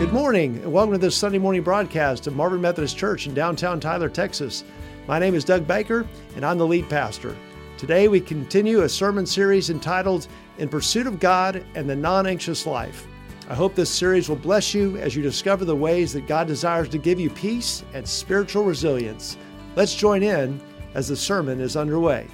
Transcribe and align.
Good 0.00 0.14
morning, 0.14 0.56
and 0.56 0.72
welcome 0.72 0.94
to 0.94 0.98
this 0.98 1.14
Sunday 1.14 1.36
morning 1.36 1.62
broadcast 1.62 2.26
of 2.26 2.34
Marvin 2.34 2.62
Methodist 2.62 2.96
Church 2.96 3.26
in 3.26 3.34
downtown 3.34 3.78
Tyler, 3.78 4.08
Texas. 4.08 4.64
My 5.06 5.18
name 5.18 5.34
is 5.34 5.44
Doug 5.44 5.66
Baker, 5.66 6.06
and 6.34 6.42
I'm 6.42 6.56
the 6.56 6.66
lead 6.66 6.88
pastor. 6.88 7.36
Today, 7.76 8.08
we 8.08 8.18
continue 8.18 8.80
a 8.80 8.88
sermon 8.88 9.26
series 9.26 9.68
entitled 9.68 10.26
In 10.56 10.70
Pursuit 10.70 11.06
of 11.06 11.20
God 11.20 11.62
and 11.74 11.86
the 11.86 11.94
Non 11.94 12.26
Anxious 12.26 12.64
Life. 12.64 13.06
I 13.50 13.54
hope 13.54 13.74
this 13.74 13.90
series 13.90 14.30
will 14.30 14.36
bless 14.36 14.72
you 14.72 14.96
as 14.96 15.14
you 15.14 15.22
discover 15.22 15.66
the 15.66 15.76
ways 15.76 16.14
that 16.14 16.26
God 16.26 16.46
desires 16.46 16.88
to 16.88 16.98
give 16.98 17.20
you 17.20 17.28
peace 17.28 17.84
and 17.92 18.08
spiritual 18.08 18.64
resilience. 18.64 19.36
Let's 19.76 19.94
join 19.94 20.22
in 20.22 20.62
as 20.94 21.08
the 21.08 21.16
sermon 21.16 21.60
is 21.60 21.76
underway. 21.76 22.26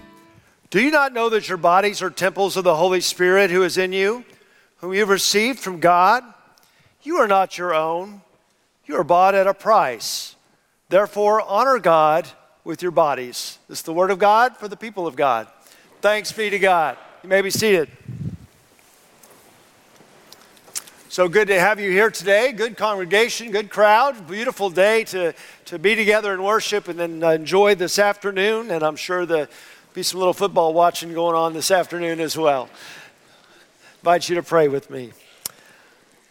Do 0.71 0.81
you 0.81 0.93
not 0.93 1.13
know 1.13 1.29
that 1.31 1.49
your 1.49 1.59
bodies 1.59 2.01
are 2.01 2.11
temples 2.11 2.57
of 2.57 2.63
the 2.63 2.77
Holy 2.77 3.01
Spirit 3.01 3.51
who 3.51 3.65
is 3.65 3.77
in 3.77 3.93
you, 3.93 4.25
whom 4.77 4.95
you've 4.95 5.09
received 5.09 5.59
from 5.59 5.81
God? 5.81 6.23
You 7.07 7.19
are 7.19 7.29
not 7.29 7.57
your 7.57 7.73
own. 7.73 8.21
You 8.85 8.97
are 8.97 9.05
bought 9.05 9.37
at 9.37 9.47
a 9.47 9.55
price. 9.55 10.35
Therefore, 10.89 11.41
honor 11.41 11.79
God 11.79 12.27
with 12.65 12.83
your 12.83 12.91
bodies. 12.91 13.61
This 13.69 13.79
is 13.79 13.85
the 13.85 13.93
word 13.93 14.11
of 14.11 14.19
God 14.19 14.57
for 14.57 14.67
the 14.67 14.77
people 14.77 15.07
of 15.07 15.15
God. 15.15 15.47
Thanks 16.01 16.33
be 16.33 16.51
to 16.51 16.59
God. 16.59 16.99
You 17.23 17.29
may 17.29 17.43
be 17.43 17.51
seated. 17.51 17.89
So 21.09 21.29
good 21.29 21.47
to 21.47 21.61
have 21.61 21.79
you 21.79 21.93
here 21.93 22.11
today. 22.11 22.51
Good 22.51 22.77
congregation, 22.77 23.53
good 23.53 23.71
crowd, 23.71 24.27
beautiful 24.27 24.69
day 24.69 25.05
to, 25.05 25.33
to 25.67 25.79
be 25.79 25.95
together 25.95 26.33
and 26.33 26.45
worship 26.45 26.89
and 26.89 26.99
then 26.99 27.23
enjoy 27.23 27.77
this 27.77 28.01
afternoon. 28.01 28.73
And 28.73 28.83
I'm 28.83 28.97
sure 28.97 29.25
there'll 29.25 29.47
be 29.95 30.03
some 30.03 30.19
little 30.19 30.35
football 30.35 30.75
watching 30.75 31.15
going 31.15 31.37
on 31.37 31.53
this 31.55 31.71
afternoon 31.71 32.19
as 32.19 32.37
well. 32.37 32.69
invite 34.01 34.29
you 34.29 34.35
to 34.35 34.43
pray 34.43 34.67
with 34.67 34.91
me. 34.91 35.13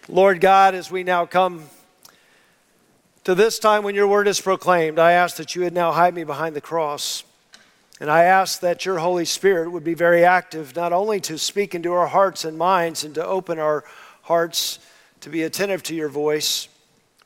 Lord 0.08 0.40
God, 0.40 0.75
as 0.75 0.92
we 0.92 1.03
now 1.03 1.25
come 1.25 1.64
to 3.23 3.34
this 3.34 3.58
time 3.58 3.84
when 3.84 3.95
your 3.95 4.08
word 4.08 4.28
is 4.28 4.39
proclaimed, 4.39 5.00
I 5.00 5.14
ask 5.14 5.38
that 5.38 5.56
you 5.56 5.64
would 5.64 5.73
now 5.73 5.92
hide 5.92 6.14
me 6.14 6.23
behind 6.23 6.56
the 6.56 6.61
cross. 6.61 7.23
And 8.00 8.11
I 8.11 8.26
ask 8.26 8.59
that 8.59 8.86
your 8.86 9.00
Holy 9.00 9.26
Spirit 9.26 9.72
would 9.72 9.83
be 9.83 9.95
very 9.95 10.23
active, 10.23 10.76
not 10.76 10.94
only 10.94 11.20
to 11.22 11.39
speak 11.39 11.73
into 11.73 11.92
our 11.94 12.06
hearts 12.06 12.45
and 12.45 12.56
minds 12.56 13.03
and 13.03 13.16
to 13.16 13.26
open 13.26 13.58
our 13.58 13.83
hearts 14.22 14.78
to 15.22 15.30
be 15.30 15.42
attentive 15.42 15.81
to 15.83 15.95
your 15.95 16.09
voice, 16.09 16.67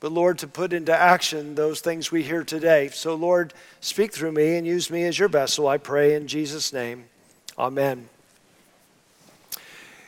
but 0.00 0.12
Lord, 0.12 0.38
to 0.38 0.46
put 0.46 0.72
into 0.72 0.96
action 0.96 1.56
those 1.56 1.80
things 1.80 2.10
we 2.10 2.22
hear 2.22 2.44
today. 2.44 2.88
So, 2.88 3.14
Lord, 3.14 3.52
speak 3.80 4.14
through 4.14 4.32
me 4.32 4.56
and 4.56 4.66
use 4.66 4.90
me 4.90 5.04
as 5.04 5.18
your 5.18 5.28
vessel, 5.28 5.68
I 5.68 5.76
pray 5.76 6.14
in 6.14 6.26
Jesus' 6.26 6.72
name. 6.72 7.04
Amen. 7.58 8.08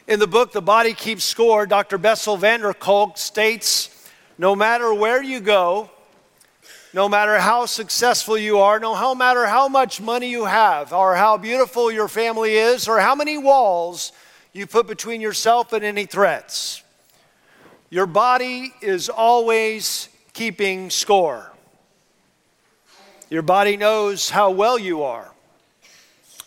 In 0.09 0.19
the 0.19 0.27
book, 0.27 0.51
The 0.51 0.61
Body 0.61 0.95
Keeps 0.95 1.23
Score, 1.23 1.65
Dr. 1.65 1.97
Bessel 1.97 2.37
van 2.37 2.61
der 2.61 2.73
Kolk 2.73 3.17
states 3.17 4.11
no 4.37 4.57
matter 4.57 4.93
where 4.93 5.23
you 5.23 5.39
go, 5.39 5.91
no 6.93 7.09
matter 7.09 7.39
how 7.39 7.67
successful 7.67 8.37
you 8.37 8.59
are, 8.59 8.81
no 8.81 9.15
matter 9.15 9.47
how 9.47 9.69
much 9.69 10.01
money 10.01 10.29
you 10.29 10.45
have, 10.45 10.93
or 10.93 11.15
how 11.15 11.37
beautiful 11.37 11.93
your 11.93 12.09
family 12.09 12.55
is, 12.55 12.89
or 12.89 12.99
how 12.99 13.15
many 13.15 13.39
walls 13.39 14.11
you 14.53 14.67
put 14.67 14.89
between 14.89 15.21
yourself 15.21 15.73
and 15.73 15.85
any 15.85 16.05
threats, 16.05 16.83
your 17.89 18.07
body 18.07 18.75
is 18.81 19.09
always 19.09 20.09
keeping 20.33 20.91
score. 20.91 21.53
Your 23.31 23.43
body 23.43 23.77
knows 23.77 24.31
how 24.31 24.51
well 24.51 24.81
you 24.81 25.05
are, 25.05 25.31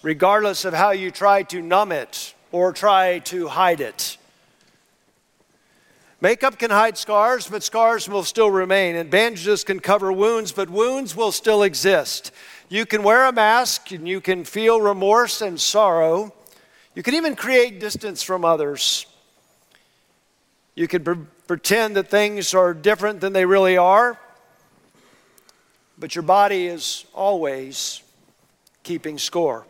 regardless 0.01 0.65
of 0.65 0.73
how 0.73 0.91
you 0.91 1.09
try 1.09 1.43
to 1.43 1.61
numb 1.61 1.93
it 1.93 2.34
or 2.51 2.71
try 2.73 3.19
to 3.19 3.47
hide 3.47 3.81
it. 3.81 4.17
Makeup 6.21 6.57
can 6.57 6.71
hide 6.71 6.97
scars, 6.97 7.47
but 7.47 7.63
scars 7.63 8.09
will 8.09 8.23
still 8.23 8.49
remain. 8.49 8.95
And 8.95 9.09
bandages 9.09 9.63
can 9.63 9.79
cover 9.79 10.11
wounds, 10.11 10.51
but 10.51 10.69
wounds 10.69 11.15
will 11.15 11.31
still 11.31 11.63
exist. 11.63 12.31
You 12.69 12.85
can 12.85 13.03
wear 13.03 13.25
a 13.25 13.31
mask 13.31 13.91
and 13.91 14.07
you 14.07 14.21
can 14.21 14.43
feel 14.43 14.81
remorse 14.81 15.41
and 15.41 15.59
sorrow. 15.59 16.33
You 16.95 17.03
can 17.03 17.13
even 17.13 17.35
create 17.35 17.79
distance 17.79 18.23
from 18.23 18.43
others. 18.43 19.05
You 20.73 20.87
can 20.87 21.03
pre- 21.03 21.25
pretend 21.47 21.95
that 21.95 22.09
things 22.09 22.53
are 22.53 22.73
different 22.73 23.21
than 23.21 23.33
they 23.33 23.45
really 23.45 23.77
are, 23.77 24.19
but 25.97 26.15
your 26.15 26.23
body 26.23 26.67
is 26.67 27.05
always 27.13 28.01
keeping 28.83 29.17
score. 29.17 29.65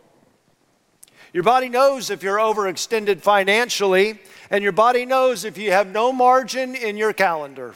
Your 1.36 1.42
body 1.42 1.68
knows 1.68 2.08
if 2.08 2.22
you're 2.22 2.38
overextended 2.38 3.20
financially, 3.20 4.18
and 4.48 4.64
your 4.64 4.72
body 4.72 5.04
knows 5.04 5.44
if 5.44 5.58
you 5.58 5.70
have 5.70 5.86
no 5.86 6.10
margin 6.10 6.74
in 6.74 6.96
your 6.96 7.12
calendar. 7.12 7.74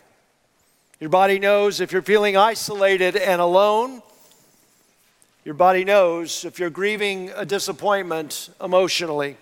Your 0.98 1.10
body 1.10 1.38
knows 1.38 1.78
if 1.78 1.92
you're 1.92 2.00
feeling 2.00 2.38
isolated 2.38 3.16
and 3.16 3.38
alone. 3.38 4.00
Your 5.44 5.52
body 5.52 5.84
knows 5.84 6.46
if 6.46 6.58
you're 6.58 6.70
grieving 6.70 7.32
a 7.36 7.44
disappointment 7.44 8.48
emotionally. 8.62 9.36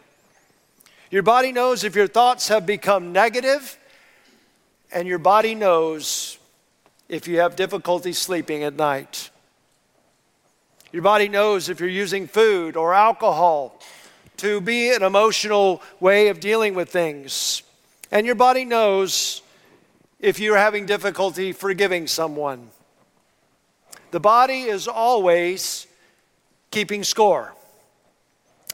Your 1.12 1.23
body 1.23 1.53
knows 1.53 1.85
if 1.85 1.95
your 1.95 2.09
thoughts 2.09 2.49
have 2.49 2.67
become 2.67 3.12
negative, 3.12 3.79
and 4.91 5.06
your 5.06 5.21
body 5.21 5.55
knows 5.55 6.39
if 7.09 7.29
you 7.29 7.39
have 7.39 7.55
difficulty 7.55 8.12
sleeping 8.12 8.65
at 8.65 8.75
night. 8.75 9.31
Your 10.91 11.03
body 11.03 11.29
knows 11.29 11.69
if 11.69 11.79
you're 11.79 11.89
using 11.89 12.27
food 12.27 12.77
or 12.77 12.95
alcohol 12.95 13.81
to 14.38 14.60
be 14.60 14.91
an 14.93 15.03
emotional 15.03 15.82
way 16.00 16.28
of 16.28 16.41
dealing 16.41 16.75
with 16.75 16.88
things. 16.88 17.62
And 18.10 18.25
your 18.26 18.34
body 18.34 18.65
knows 18.65 19.43
if 20.19 20.41
you're 20.41 20.56
having 20.56 20.87
difficulty 20.87 21.53
forgiving 21.53 22.06
someone. 22.06 22.71
The 24.10 24.21
body 24.21 24.62
is 24.62 24.88
always 24.88 25.87
keeping 26.71 27.04
score. 27.04 27.54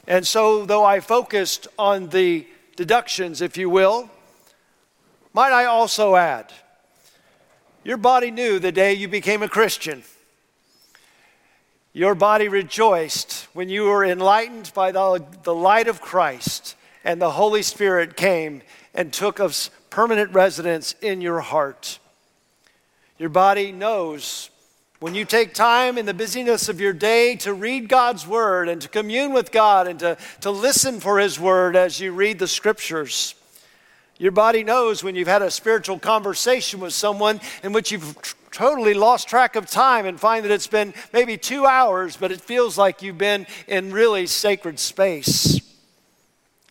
And 0.07 0.25
so, 0.25 0.65
though 0.65 0.83
I 0.83 0.99
focused 0.99 1.67
on 1.77 2.09
the 2.09 2.47
deductions, 2.75 3.41
if 3.41 3.57
you 3.57 3.69
will, 3.69 4.09
might 5.33 5.51
I 5.51 5.65
also 5.65 6.15
add, 6.15 6.53
your 7.83 7.97
body 7.97 8.31
knew 8.31 8.59
the 8.59 8.71
day 8.71 8.93
you 8.93 9.07
became 9.07 9.43
a 9.43 9.49
Christian. 9.49 10.03
Your 11.95 12.13
body 12.13 12.49
rejoiced 12.49 13.47
when 13.53 13.69
you 13.69 13.85
were 13.85 14.03
enlightened 14.03 14.69
by 14.73 14.91
the, 14.91 15.25
the 15.43 15.55
light 15.55 15.87
of 15.87 16.01
Christ 16.01 16.75
and 17.05 17.21
the 17.21 17.31
Holy 17.31 17.61
Spirit 17.61 18.17
came 18.17 18.63
and 18.93 19.13
took 19.13 19.39
a 19.39 19.49
permanent 19.89 20.33
residence 20.33 20.93
in 21.01 21.21
your 21.21 21.39
heart. 21.39 21.99
Your 23.17 23.29
body 23.29 23.71
knows 23.71 24.49
when 24.99 25.15
you 25.15 25.23
take 25.23 25.53
time 25.53 25.97
in 25.97 26.05
the 26.05 26.13
busyness 26.13 26.67
of 26.67 26.81
your 26.81 26.91
day 26.91 27.37
to 27.37 27.53
read 27.53 27.87
God's 27.87 28.27
Word 28.27 28.67
and 28.67 28.81
to 28.81 28.89
commune 28.89 29.31
with 29.31 29.53
God 29.53 29.87
and 29.87 29.97
to, 29.99 30.17
to 30.41 30.51
listen 30.51 30.99
for 30.99 31.19
His 31.19 31.39
Word 31.39 31.77
as 31.77 32.01
you 32.01 32.11
read 32.11 32.39
the 32.39 32.47
Scriptures. 32.49 33.35
Your 34.17 34.33
body 34.33 34.65
knows 34.65 35.01
when 35.01 35.15
you've 35.15 35.29
had 35.29 35.41
a 35.41 35.49
spiritual 35.49 35.99
conversation 35.99 36.81
with 36.81 36.91
someone 36.91 37.39
in 37.63 37.71
which 37.71 37.93
you've 37.93 38.35
totally 38.55 38.93
lost 38.93 39.27
track 39.27 39.57
of 39.57 39.69
time 39.69 40.05
and 40.05 40.17
find 40.17 40.45
that 40.45 40.51
it's 40.51 40.65
been 40.65 40.93
maybe 41.11 41.37
two 41.37 41.65
hours, 41.65 42.15
but 42.15 42.31
it 42.31 42.39
feels 42.39 42.77
like 42.77 43.01
you've 43.01 43.17
been 43.17 43.45
in 43.67 43.91
really 43.91 44.25
sacred 44.25 44.79
space. 44.79 45.59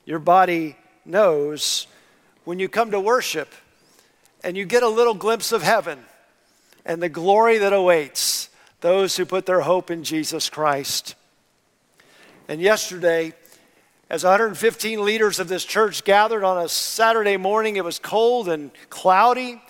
Your 0.07 0.19
body 0.19 0.79
knows 1.05 1.87
when 2.45 2.59
you 2.59 2.71
come 2.71 2.91
to 2.91 2.99
worship 2.99 3.53
and 4.43 4.57
you 4.57 4.65
get 4.65 4.83
a 4.83 4.89
little 4.89 5.13
glimpse 5.13 5.53
of 5.53 5.63
heaven 5.63 5.99
and 6.87 7.03
the 7.03 7.11
glory 7.11 7.59
that 7.59 7.75
awaits 7.75 8.49
those 8.81 9.19
who 9.19 9.27
put 9.27 9.45
their 9.45 9.61
hope 9.61 9.91
in 9.91 10.05
Jesus 10.05 10.49
Christ. 10.49 11.15
And 12.49 12.63
yesterday, 12.63 13.35
as 14.09 14.25
115 14.25 15.05
leaders 15.05 15.39
of 15.39 15.49
this 15.49 15.67
church 15.67 16.03
gathered 16.05 16.45
on 16.45 16.65
a 16.65 16.69
Saturday 16.69 17.37
morning, 17.37 17.77
it 17.77 17.85
was 17.85 17.99
cold 17.99 18.49
and 18.49 18.71
cloudy. 18.89 19.61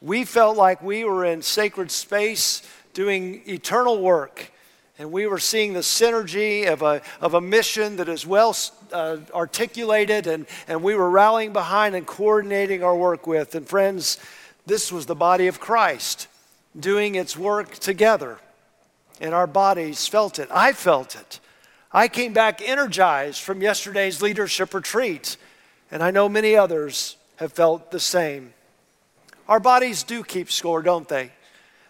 We 0.00 0.24
felt 0.24 0.56
like 0.56 0.82
we 0.82 1.04
were 1.04 1.24
in 1.24 1.42
sacred 1.42 1.90
space 1.90 2.62
doing 2.92 3.42
eternal 3.46 4.00
work. 4.00 4.52
And 4.98 5.12
we 5.12 5.26
were 5.26 5.38
seeing 5.38 5.74
the 5.74 5.80
synergy 5.80 6.66
of 6.66 6.82
a, 6.82 7.00
of 7.20 7.34
a 7.34 7.40
mission 7.40 7.96
that 7.96 8.08
is 8.08 8.26
well 8.26 8.56
uh, 8.92 9.18
articulated, 9.32 10.26
and, 10.26 10.46
and 10.66 10.82
we 10.82 10.96
were 10.96 11.08
rallying 11.08 11.52
behind 11.52 11.94
and 11.94 12.04
coordinating 12.04 12.82
our 12.82 12.96
work 12.96 13.26
with. 13.26 13.54
And 13.54 13.68
friends, 13.68 14.18
this 14.66 14.90
was 14.90 15.06
the 15.06 15.14
body 15.14 15.46
of 15.46 15.60
Christ 15.60 16.26
doing 16.78 17.14
its 17.14 17.36
work 17.36 17.74
together. 17.74 18.38
And 19.20 19.34
our 19.34 19.46
bodies 19.46 20.06
felt 20.08 20.40
it. 20.40 20.48
I 20.50 20.72
felt 20.72 21.14
it. 21.14 21.38
I 21.92 22.08
came 22.08 22.32
back 22.32 22.60
energized 22.60 23.40
from 23.40 23.62
yesterday's 23.62 24.20
leadership 24.20 24.74
retreat, 24.74 25.36
and 25.90 26.02
I 26.02 26.10
know 26.10 26.28
many 26.28 26.54
others 26.56 27.16
have 27.36 27.52
felt 27.52 27.92
the 27.92 28.00
same. 28.00 28.52
Our 29.48 29.60
bodies 29.60 30.02
do 30.02 30.22
keep 30.22 30.50
score, 30.50 30.82
don't 30.82 31.08
they? 31.08 31.32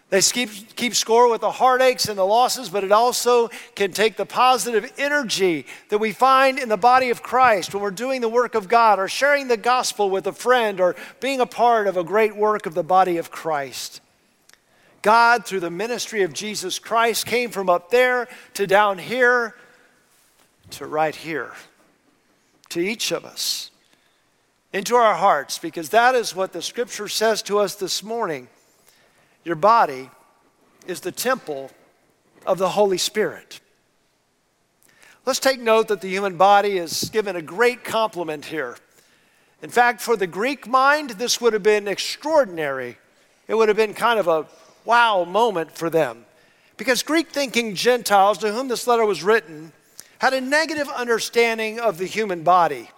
They 0.09 0.21
keep, 0.21 0.75
keep 0.75 0.95
score 0.95 1.29
with 1.29 1.41
the 1.41 1.51
heartaches 1.51 2.09
and 2.09 2.17
the 2.17 2.25
losses, 2.25 2.69
but 2.69 2.83
it 2.83 2.91
also 2.91 3.49
can 3.75 3.91
take 3.91 4.17
the 4.17 4.25
positive 4.25 4.91
energy 4.97 5.67
that 5.89 5.99
we 5.99 6.13
find 6.13 6.57
in 6.57 6.67
the 6.67 6.77
body 6.77 7.11
of 7.11 7.21
Christ 7.21 7.73
when 7.73 7.83
we're 7.83 7.91
doing 7.91 8.21
the 8.21 8.29
work 8.29 8.55
of 8.55 8.67
God 8.67 8.97
or 8.97 9.07
sharing 9.07 9.49
the 9.49 9.57
gospel 9.57 10.09
with 10.09 10.25
a 10.25 10.33
friend 10.33 10.81
or 10.81 10.95
being 11.19 11.39
a 11.39 11.45
part 11.45 11.85
of 11.85 11.95
a 11.95 12.03
great 12.03 12.35
work 12.35 12.65
of 12.65 12.73
the 12.73 12.83
body 12.83 13.17
of 13.17 13.29
Christ. 13.29 14.01
God, 15.03 15.45
through 15.45 15.59
the 15.59 15.69
ministry 15.69 16.23
of 16.23 16.33
Jesus 16.33 16.79
Christ, 16.79 17.27
came 17.27 17.51
from 17.51 17.69
up 17.69 17.91
there 17.91 18.27
to 18.55 18.65
down 18.65 18.97
here 18.97 19.55
to 20.71 20.87
right 20.87 21.15
here, 21.15 21.51
to 22.69 22.79
each 22.79 23.11
of 23.11 23.25
us, 23.25 23.68
into 24.71 24.95
our 24.95 25.15
hearts, 25.15 25.57
because 25.57 25.89
that 25.89 26.15
is 26.15 26.35
what 26.35 26.53
the 26.53 26.61
scripture 26.61 27.07
says 27.07 27.41
to 27.43 27.59
us 27.59 27.75
this 27.75 28.03
morning. 28.03 28.47
Your 29.43 29.55
body 29.55 30.09
is 30.85 31.01
the 31.01 31.11
temple 31.11 31.71
of 32.45 32.57
the 32.57 32.69
Holy 32.69 32.97
Spirit. 32.97 33.59
Let's 35.25 35.39
take 35.39 35.59
note 35.59 35.87
that 35.89 36.01
the 36.01 36.09
human 36.09 36.37
body 36.37 36.77
is 36.77 37.09
given 37.09 37.35
a 37.35 37.41
great 37.41 37.83
compliment 37.83 38.45
here. 38.45 38.77
In 39.61 39.69
fact, 39.69 40.01
for 40.01 40.15
the 40.15 40.27
Greek 40.27 40.67
mind, 40.67 41.11
this 41.11 41.41
would 41.41 41.53
have 41.53 41.63
been 41.63 41.87
extraordinary. 41.87 42.97
It 43.47 43.55
would 43.55 43.67
have 43.67 43.77
been 43.77 43.93
kind 43.93 44.19
of 44.19 44.27
a 44.27 44.47
wow 44.85 45.25
moment 45.25 45.71
for 45.71 45.89
them. 45.89 46.25
Because 46.77 47.03
Greek 47.03 47.29
thinking 47.29 47.75
Gentiles 47.75 48.37
to 48.37 48.53
whom 48.53 48.69
this 48.69 48.87
letter 48.87 49.05
was 49.05 49.21
written 49.21 49.73
had 50.19 50.33
a 50.33 50.41
negative 50.41 50.87
understanding 50.89 51.79
of 51.79 51.97
the 51.97 52.05
human 52.05 52.43
body. 52.43 52.89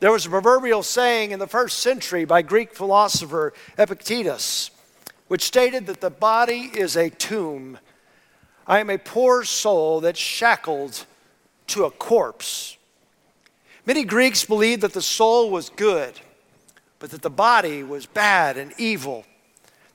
There 0.00 0.12
was 0.12 0.26
a 0.26 0.30
proverbial 0.30 0.82
saying 0.82 1.30
in 1.30 1.38
the 1.38 1.46
first 1.46 1.78
century 1.78 2.24
by 2.24 2.42
Greek 2.42 2.74
philosopher 2.74 3.52
Epictetus 3.78 4.70
which 5.28 5.42
stated 5.42 5.86
that 5.86 6.00
the 6.00 6.10
body 6.10 6.70
is 6.74 6.96
a 6.96 7.10
tomb. 7.10 7.78
I 8.66 8.80
am 8.80 8.90
a 8.90 8.98
poor 8.98 9.44
soul 9.44 10.00
that's 10.00 10.18
shackled 10.18 11.06
to 11.68 11.84
a 11.84 11.90
corpse. 11.90 12.76
Many 13.86 14.04
Greeks 14.04 14.44
believed 14.44 14.82
that 14.82 14.92
the 14.92 15.02
soul 15.02 15.50
was 15.50 15.70
good, 15.70 16.20
but 16.98 17.10
that 17.10 17.22
the 17.22 17.30
body 17.30 17.82
was 17.82 18.06
bad 18.06 18.56
and 18.56 18.72
evil. 18.78 19.24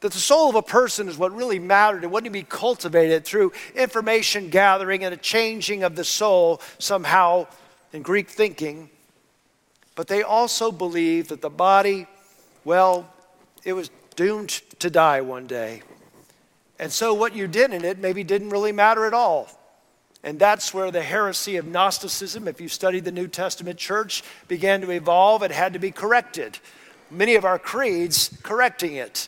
That 0.02 0.14
the 0.14 0.20
soul 0.20 0.50
of 0.50 0.56
a 0.56 0.62
person 0.62 1.10
is 1.10 1.18
what 1.18 1.36
really 1.36 1.60
mattered 1.60 2.04
and 2.04 2.12
what 2.12 2.24
to 2.24 2.30
be 2.30 2.44
cultivated 2.44 3.26
through 3.26 3.52
information 3.76 4.50
gathering 4.50 5.04
and 5.04 5.14
a 5.14 5.18
changing 5.18 5.84
of 5.84 5.96
the 5.96 6.04
soul 6.04 6.62
somehow 6.78 7.48
in 7.94 8.02
Greek 8.02 8.30
thinking. 8.30 8.90
But 10.00 10.08
they 10.08 10.24
also 10.24 10.72
believed 10.72 11.28
that 11.28 11.42
the 11.42 11.50
body, 11.50 12.08
well, 12.64 13.14
it 13.66 13.74
was 13.74 13.92
doomed 14.16 14.62
to 14.80 14.90
die 14.90 15.20
one 15.20 15.46
day. 15.46 15.82
And 16.80 16.90
so 16.90 17.14
what 17.14 17.36
you 17.36 17.48
did 17.48 17.74
in 17.74 17.84
it 17.84 18.00
maybe 18.00 18.24
didn't 18.24 18.52
really 18.52 18.72
matter 18.72 19.06
at 19.06 19.14
all. 19.14 19.50
And 20.24 20.40
that's 20.40 20.74
where 20.74 20.90
the 20.90 21.02
heresy 21.02 21.58
of 21.58 21.68
Gnosticism, 21.68 22.48
if 22.48 22.62
you 22.62 22.70
studied 22.70 23.04
the 23.04 23.12
New 23.12 23.28
Testament 23.28 23.78
church, 23.78 24.24
began 24.48 24.80
to 24.80 24.92
evolve. 24.92 25.44
It 25.44 25.52
had 25.52 25.74
to 25.74 25.80
be 25.80 25.92
corrected. 25.92 26.60
Many 27.12 27.36
of 27.36 27.44
our 27.44 27.60
creeds 27.60 28.40
correcting 28.42 28.96
it 28.96 29.28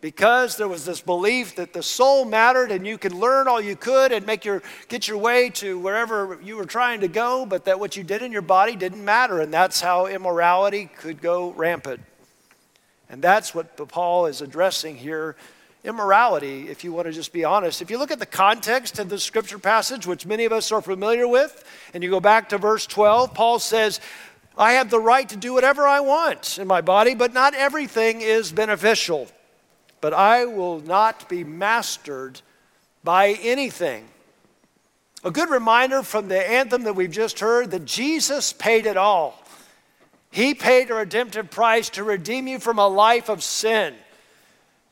because 0.00 0.56
there 0.56 0.68
was 0.68 0.84
this 0.84 1.00
belief 1.00 1.56
that 1.56 1.72
the 1.72 1.82
soul 1.82 2.24
mattered 2.24 2.70
and 2.70 2.86
you 2.86 2.96
could 2.96 3.12
learn 3.12 3.48
all 3.48 3.60
you 3.60 3.76
could 3.76 4.12
and 4.12 4.26
make 4.26 4.44
your 4.44 4.62
get 4.88 5.08
your 5.08 5.18
way 5.18 5.50
to 5.50 5.78
wherever 5.78 6.38
you 6.42 6.56
were 6.56 6.64
trying 6.64 7.00
to 7.00 7.08
go 7.08 7.44
but 7.44 7.66
that 7.66 7.78
what 7.78 7.96
you 7.96 8.02
did 8.02 8.22
in 8.22 8.32
your 8.32 8.42
body 8.42 8.76
didn't 8.76 9.04
matter 9.04 9.40
and 9.40 9.52
that's 9.52 9.80
how 9.80 10.06
immorality 10.06 10.88
could 10.98 11.20
go 11.20 11.50
rampant 11.52 12.00
and 13.08 13.20
that's 13.20 13.54
what 13.54 13.76
Paul 13.88 14.26
is 14.26 14.40
addressing 14.40 14.96
here 14.96 15.36
immorality, 15.84 16.68
if 16.68 16.84
you 16.84 16.92
want 16.92 17.06
to 17.06 17.12
just 17.12 17.32
be 17.32 17.44
honest. 17.44 17.80
If 17.80 17.90
you 17.90 17.98
look 17.98 18.10
at 18.10 18.18
the 18.18 18.26
context 18.26 18.98
of 18.98 19.08
the 19.08 19.18
scripture 19.18 19.58
passage, 19.58 20.06
which 20.06 20.26
many 20.26 20.44
of 20.44 20.52
us 20.52 20.70
are 20.72 20.82
familiar 20.82 21.26
with, 21.26 21.64
and 21.94 22.02
you 22.02 22.10
go 22.10 22.20
back 22.20 22.50
to 22.50 22.58
verse 22.58 22.86
12, 22.86 23.34
Paul 23.34 23.58
says, 23.58 24.00
I 24.58 24.72
have 24.72 24.90
the 24.90 25.00
right 25.00 25.28
to 25.28 25.36
do 25.36 25.54
whatever 25.54 25.86
I 25.86 26.00
want 26.00 26.58
in 26.58 26.66
my 26.66 26.80
body, 26.80 27.14
but 27.14 27.32
not 27.32 27.54
everything 27.54 28.20
is 28.20 28.52
beneficial. 28.52 29.28
But 30.00 30.14
I 30.14 30.46
will 30.46 30.80
not 30.80 31.28
be 31.28 31.44
mastered 31.44 32.40
by 33.04 33.38
anything. 33.42 34.06
A 35.22 35.30
good 35.30 35.50
reminder 35.50 36.02
from 36.02 36.28
the 36.28 36.50
anthem 36.50 36.84
that 36.84 36.94
we've 36.94 37.10
just 37.10 37.40
heard 37.40 37.70
that 37.72 37.84
Jesus 37.84 38.52
paid 38.52 38.86
it 38.86 38.96
all. 38.96 39.42
He 40.30 40.54
paid 40.54 40.90
a 40.90 40.94
redemptive 40.94 41.50
price 41.50 41.90
to 41.90 42.04
redeem 42.04 42.46
you 42.46 42.58
from 42.58 42.78
a 42.78 42.88
life 42.88 43.28
of 43.28 43.42
sin. 43.42 43.94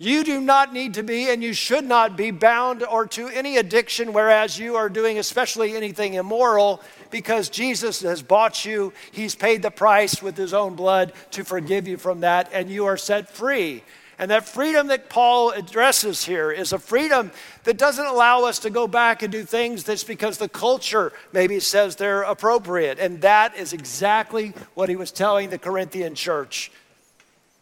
You 0.01 0.23
do 0.23 0.41
not 0.41 0.73
need 0.73 0.95
to 0.95 1.03
be, 1.03 1.29
and 1.31 1.43
you 1.43 1.53
should 1.53 1.85
not 1.85 2.17
be 2.17 2.31
bound 2.31 2.85
or 2.85 3.07
to 3.09 3.29
any 3.29 3.57
addiction, 3.57 4.13
whereas 4.13 4.59
you 4.59 4.77
are 4.77 4.89
doing 4.89 5.19
especially 5.19 5.77
anything 5.77 6.15
immoral, 6.15 6.81
because 7.11 7.49
Jesus 7.49 8.03
has 8.03 8.23
bought 8.23 8.65
you. 8.65 8.93
He's 9.11 9.35
paid 9.35 9.63
the 9.63 9.71
price 9.71 10.23
with 10.23 10.37
his 10.37 10.55
own 10.55 10.77
blood 10.77 11.13
to 11.33 11.43
forgive 11.43 11.89
you 11.89 11.97
from 11.97 12.21
that, 12.21 12.51
and 12.53 12.71
you 12.71 12.85
are 12.87 12.97
set 12.97 13.29
free. 13.29 13.83
And 14.19 14.32
that 14.32 14.49
freedom 14.49 14.88
that 14.88 15.09
Paul 15.09 15.50
addresses 15.50 16.25
here 16.25 16.50
is 16.50 16.73
a 16.73 16.79
freedom 16.79 17.31
that 17.62 17.79
doesn't 17.79 18.05
allow 18.05 18.44
us 18.44 18.59
to 18.61 18.70
go 18.70 18.88
back 18.88 19.23
and 19.23 19.31
do 19.31 19.44
things 19.44 19.85
that's 19.85 20.03
because 20.03 20.38
the 20.38 20.49
culture 20.49 21.12
maybe 21.32 21.61
says 21.61 21.94
they're 21.94 22.23
appropriate. 22.23 22.99
And 22.99 23.20
that 23.20 23.56
is 23.56 23.73
exactly 23.73 24.55
what 24.75 24.88
he 24.88 24.97
was 24.97 25.12
telling 25.12 25.50
the 25.50 25.59
Corinthian 25.59 26.17
church. 26.17 26.73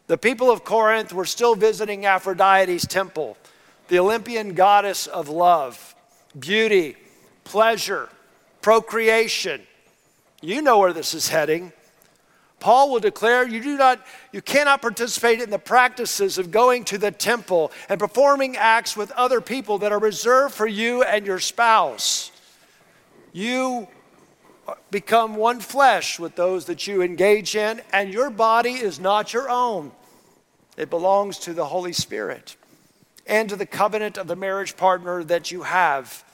The 0.07 0.17
people 0.17 0.51
of 0.51 0.65
Corinth 0.65 1.13
were 1.13 1.27
still 1.27 1.57
visiting 1.57 2.07
Aphrodite's 2.07 2.87
temple, 2.87 3.37
the 3.89 3.99
Olympian 3.99 4.55
goddess 4.55 5.07
of 5.07 5.29
love, 5.29 5.95
beauty, 6.39 6.97
pleasure, 7.45 8.09
procreation. 8.63 9.61
You 10.41 10.63
know 10.63 10.79
where 10.79 10.93
this 10.93 11.13
is 11.13 11.29
heading. 11.29 11.73
Paul 12.59 12.91
will 12.91 13.01
declare 13.01 13.47
you 13.47 13.63
do 13.63 13.77
not 13.77 14.05
you 14.33 14.41
cannot 14.41 14.81
participate 14.81 15.41
in 15.41 15.51
the 15.51 15.59
practices 15.59 16.39
of 16.39 16.51
going 16.51 16.85
to 16.85 16.99
the 16.99 17.11
temple 17.11 17.71
and 17.89 17.99
performing 17.99 18.57
acts 18.57 18.97
with 18.97 19.11
other 19.13 19.41
people 19.41 19.79
that 19.79 19.93
are 19.93 19.99
reserved 19.99 20.55
for 20.55 20.67
you 20.67 21.03
and 21.03 21.27
your 21.27 21.39
spouse. 21.39 22.33
You 23.33 23.89
become 24.91 25.37
one 25.37 25.61
flesh 25.61 26.19
with 26.19 26.35
those 26.35 26.65
that 26.67 26.87
you 26.87 27.03
engage 27.03 27.55
in 27.55 27.83
and 27.93 28.13
your 28.13 28.31
body 28.31 28.73
is 28.73 28.99
not 28.99 29.33
your 29.33 29.51
own. 29.51 29.93
It 30.77 30.91
belongs 30.91 31.39
to 31.41 31.53
the 31.53 31.67
Holy 31.67 31.93
Spirit 31.93 32.57
and 33.27 33.49
to 33.49 33.57
the 33.57 33.67
covenant 33.67 34.19
of 34.19 34.27
the 34.27 34.37
marriage 34.37 34.77
partner 34.77 35.25
that 35.25 35.51
you 35.51 35.63
have. 35.63 36.25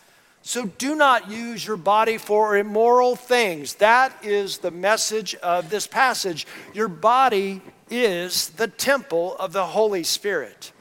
So 0.43 0.67
do 0.67 0.97
not 0.97 1.31
use 1.31 1.65
your 1.65 1.77
body 1.77 2.19
for 2.19 2.57
immoral 2.57 3.15
things. 3.15 3.75
That 3.77 4.13
is 4.25 4.59
the 4.59 4.73
message 4.73 5.35
of 5.37 5.71
this 5.71 5.87
passage. 5.87 6.47
Your 6.75 6.89
body 6.89 7.63
is 7.89 8.51
the 8.51 8.67
temple 8.67 9.37
of 9.37 9.53
the 9.53 9.67
Holy 9.67 10.03
Spirit. 10.03 10.73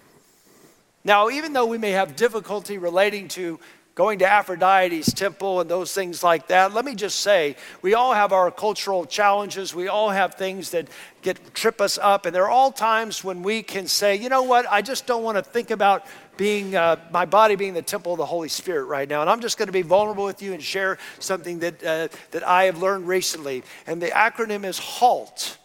Now, 1.04 1.30
even 1.30 1.54
though 1.54 1.66
we 1.68 1.78
may 1.78 1.92
have 1.92 2.16
difficulty 2.16 2.78
relating 2.78 3.28
to 3.30 3.60
going 3.94 4.20
to 4.20 4.26
Aphrodite's 4.26 5.14
temple 5.14 5.60
and 5.60 5.70
those 5.70 5.94
things 5.94 6.24
like 6.24 6.48
that. 6.48 6.74
Let 6.74 6.86
me 6.86 6.96
just 6.96 7.20
say, 7.20 7.58
we 7.82 7.94
all 7.94 8.14
have 8.14 8.32
our 8.32 8.50
cultural 8.50 9.06
challenges. 9.06 9.76
We 9.76 9.90
all 9.90 10.10
have 10.10 10.36
things 10.36 10.72
that 10.72 10.88
get 11.22 11.54
trip 11.54 11.82
us 11.82 12.00
up, 12.02 12.26
and 12.26 12.34
there 12.34 12.46
are 12.46 12.50
all 12.50 12.72
times 12.72 13.24
when 13.24 13.44
we 13.44 13.62
can 13.62 13.88
say, 13.88 14.16
you 14.16 14.30
know 14.30 14.44
what, 14.44 14.66
I 14.70 14.82
just 14.82 15.06
don't 15.06 15.24
want 15.24 15.38
to 15.38 15.44
think 15.44 15.72
about 15.72 16.06
being 16.38 16.76
uh, 16.76 16.98
my 17.12 17.26
body 17.26 17.56
being 17.56 17.74
the 17.74 17.82
temple 17.82 18.14
of 18.14 18.18
the 18.18 18.26
Holy 18.26 18.50
Spirit 18.50 18.86
right 18.86 19.08
now. 19.08 19.22
And 19.22 19.30
I'm 19.30 19.42
just 19.42 19.58
going 19.58 19.68
to 19.68 19.74
be 19.74 19.82
vulnerable 19.82 20.26
with 20.26 20.42
you 20.42 20.54
and 20.54 20.62
share 20.62 20.98
something 21.20 21.60
that 21.60 21.84
uh, 21.84 22.08
that 22.32 22.48
I 22.48 22.64
have 22.66 22.82
learned 22.82 23.08
recently. 23.08 23.64
And 23.86 24.02
the 24.02 24.08
acronym 24.08 24.66
is 24.66 24.80
HALT, 24.80 25.58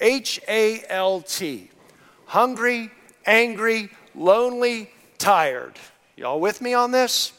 H 0.00 0.40
A 0.48 0.82
L 0.88 1.20
T, 1.20 1.70
hungry, 2.26 2.90
angry, 3.26 3.90
lonely, 4.14 4.90
tired. 5.18 5.78
Y'all 6.16 6.40
with 6.40 6.60
me 6.60 6.74
on 6.74 6.90
this? 6.90 7.32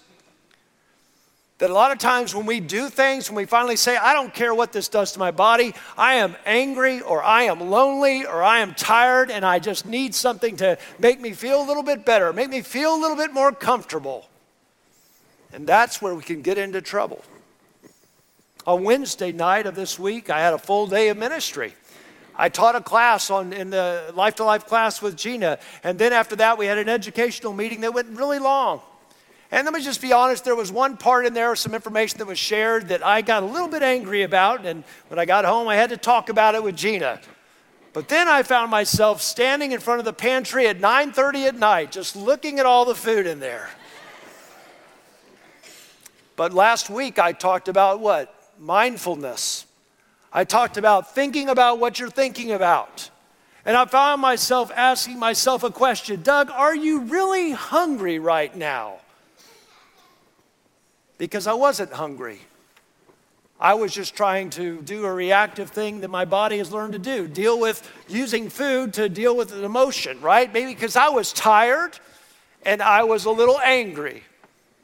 That 1.58 1.70
a 1.70 1.74
lot 1.74 1.94
of 1.94 2.00
times 2.00 2.36
when 2.36 2.46
we 2.46 2.60
do 2.60 2.90
things, 2.90 3.30
when 3.30 3.38
we 3.38 3.46
finally 3.46 3.78
say, 3.78 3.96
I 3.96 4.14
don't 4.14 4.34
care 4.34 4.54
what 4.54 4.74
this 4.74 4.90
does 4.90 5.14
to 5.14 5.20
my 5.20 5.32
body, 5.32 5.74
I 5.98 6.16
am 6.16 6.36
angry 6.46 7.00
or 7.00 7.24
I 7.24 7.44
am 7.44 7.62
lonely 7.62 8.26
or 8.26 8.44
I 8.44 8.60
am 8.60 8.74
tired 8.74 9.32
and 9.32 9.46
I 9.46 9.60
just 9.60 9.86
need 9.86 10.14
something 10.14 10.58
to 10.58 10.78
make 11.00 11.22
me 11.22 11.32
feel 11.32 11.62
a 11.62 11.66
little 11.66 11.84
bit 11.84 12.06
better, 12.06 12.34
make 12.34 12.50
me 12.50 12.62
feel 12.62 12.94
a 12.94 13.00
little 13.00 13.16
bit 13.16 13.32
more 13.32 13.54
comfortable. 13.54 14.28
And 15.54 15.66
that's 15.66 16.02
where 16.02 16.14
we 16.14 16.24
can 16.24 16.42
get 16.42 16.58
into 16.58 16.82
trouble. 16.82 17.24
On 18.68 18.84
Wednesday 18.84 19.32
night 19.32 19.66
of 19.66 19.76
this 19.76 19.98
week, 19.98 20.30
I 20.30 20.40
had 20.40 20.54
a 20.54 20.58
full 20.58 20.88
day 20.88 21.08
of 21.08 21.18
ministry. 21.18 21.74
I 22.36 22.50
taught 22.50 22.76
a 22.76 22.82
class 22.82 23.30
on 23.30 23.54
in 23.54 23.70
the 23.70 24.12
life 24.14 24.36
to 24.36 24.44
life 24.44 24.66
class 24.66 25.02
with 25.02 25.16
Gina, 25.16 25.60
and 25.86 25.98
then 25.98 26.12
after 26.12 26.36
that 26.36 26.58
we 26.58 26.66
had 26.66 26.78
an 26.78 26.90
educational 26.90 27.54
meeting 27.54 27.82
that 27.82 27.94
went 27.94 28.10
really 28.10 28.40
long. 28.40 28.82
And 29.52 29.66
let 29.66 29.74
me 29.74 29.82
just 29.82 30.02
be 30.02 30.12
honest, 30.12 30.44
there 30.44 30.56
was 30.56 30.72
one 30.72 30.98
part 30.98 31.26
in 31.26 31.34
there, 31.34 31.56
some 31.56 31.76
information 31.76 32.18
that 32.18 32.26
was 32.26 32.40
shared 32.40 32.88
that 32.88 33.06
I 33.06 33.22
got 33.22 33.44
a 33.44 33.46
little 33.46 33.68
bit 33.68 33.84
angry 33.84 34.24
about. 34.24 34.66
And 34.66 34.84
when 35.08 35.20
I 35.20 35.26
got 35.26 35.46
home, 35.46 35.68
I 35.68 35.76
had 35.76 35.92
to 35.92 35.98
talk 35.98 36.30
about 36.30 36.56
it 36.56 36.64
with 36.64 36.76
Gina. 36.76 37.20
But 37.94 38.10
then 38.10 38.28
I 38.28 38.44
found 38.44 38.72
myself 38.72 39.22
standing 39.22 39.72
in 39.72 39.80
front 39.80 40.00
of 40.00 40.06
the 40.06 40.14
pantry 40.14 40.68
at 40.68 40.82
9:30 40.82 41.48
at 41.48 41.56
night 41.56 41.92
just 41.92 42.16
looking 42.16 42.60
at 42.60 42.66
all 42.66 42.84
the 42.84 42.96
food 42.96 43.26
in 43.26 43.40
there. 43.40 43.70
But 46.36 46.54
last 46.54 46.90
week 46.90 47.20
I 47.20 47.32
talked 47.32 47.70
about 47.70 48.02
what? 48.02 48.34
Mindfulness. 48.60 49.66
I 50.34 50.44
talked 50.44 50.76
about 50.76 51.16
thinking 51.16 51.48
about 51.48 51.80
what 51.80 51.98
you're 51.98 52.10
thinking 52.10 52.52
about. 52.52 53.10
And 53.66 53.78
I 53.78 53.86
found 53.86 54.22
myself 54.22 54.70
asking 54.76 55.18
myself 55.18 55.64
a 55.64 55.72
question 55.72 56.22
Doug, 56.22 56.52
are 56.52 56.76
you 56.76 57.00
really 57.00 57.52
hungry 57.52 58.20
right 58.20 58.54
now? 58.54 58.98
Because 61.18 61.48
I 61.48 61.54
wasn't 61.54 61.94
hungry. 61.94 62.40
I 63.60 63.74
was 63.76 63.94
just 63.94 64.16
trying 64.16 64.50
to 64.52 64.82
do 64.82 65.06
a 65.06 65.14
reactive 65.14 65.70
thing 65.70 66.02
that 66.02 66.10
my 66.10 66.26
body 66.26 66.58
has 66.58 66.74
learned 66.74 66.94
to 66.94 67.00
do 67.00 67.28
deal 67.28 67.60
with 67.60 67.90
using 68.10 68.50
food 68.50 68.94
to 68.96 69.08
deal 69.08 69.36
with 69.36 69.54
an 69.54 69.64
emotion, 69.64 70.20
right? 70.20 70.52
Maybe 70.52 70.74
because 70.74 70.98
I 70.98 71.08
was 71.10 71.32
tired 71.32 71.98
and 72.66 72.82
I 72.82 73.04
was 73.04 73.26
a 73.26 73.32
little 73.32 73.60
angry. 73.60 74.24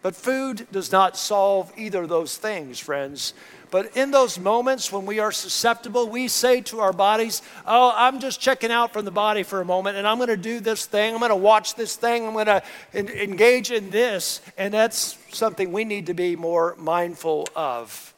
But 0.01 0.15
food 0.15 0.67
does 0.71 0.91
not 0.91 1.17
solve 1.17 1.71
either 1.77 2.03
of 2.03 2.09
those 2.09 2.37
things, 2.37 2.79
friends. 2.79 3.33
But 3.71 3.95
in 3.95 4.11
those 4.11 4.37
moments 4.37 4.91
when 4.91 5.05
we 5.05 5.19
are 5.19 5.31
susceptible, 5.31 6.09
we 6.09 6.27
say 6.27 6.59
to 6.61 6.81
our 6.81 6.91
bodies, 6.91 7.41
Oh, 7.65 7.93
I'm 7.95 8.19
just 8.19 8.41
checking 8.41 8.69
out 8.69 8.91
from 8.91 9.05
the 9.05 9.11
body 9.11 9.43
for 9.43 9.61
a 9.61 9.65
moment 9.65 9.95
and 9.97 10.05
I'm 10.05 10.17
going 10.17 10.27
to 10.27 10.37
do 10.37 10.59
this 10.59 10.85
thing. 10.85 11.13
I'm 11.13 11.19
going 11.19 11.29
to 11.29 11.37
watch 11.37 11.75
this 11.75 11.95
thing. 11.95 12.27
I'm 12.27 12.33
going 12.33 12.47
to 12.47 12.61
engage 12.93 13.71
in 13.71 13.89
this. 13.89 14.41
And 14.57 14.73
that's 14.73 15.17
something 15.31 15.71
we 15.71 15.85
need 15.85 16.07
to 16.07 16.13
be 16.13 16.35
more 16.35 16.75
mindful 16.77 17.47
of. 17.55 18.13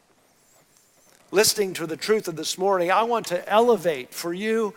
Listening 1.29 1.74
to 1.75 1.86
the 1.86 1.98
truth 1.98 2.27
of 2.27 2.36
this 2.36 2.57
morning, 2.57 2.91
I 2.91 3.03
want 3.03 3.27
to 3.27 3.48
elevate 3.48 4.12
for 4.12 4.33
you 4.33 4.74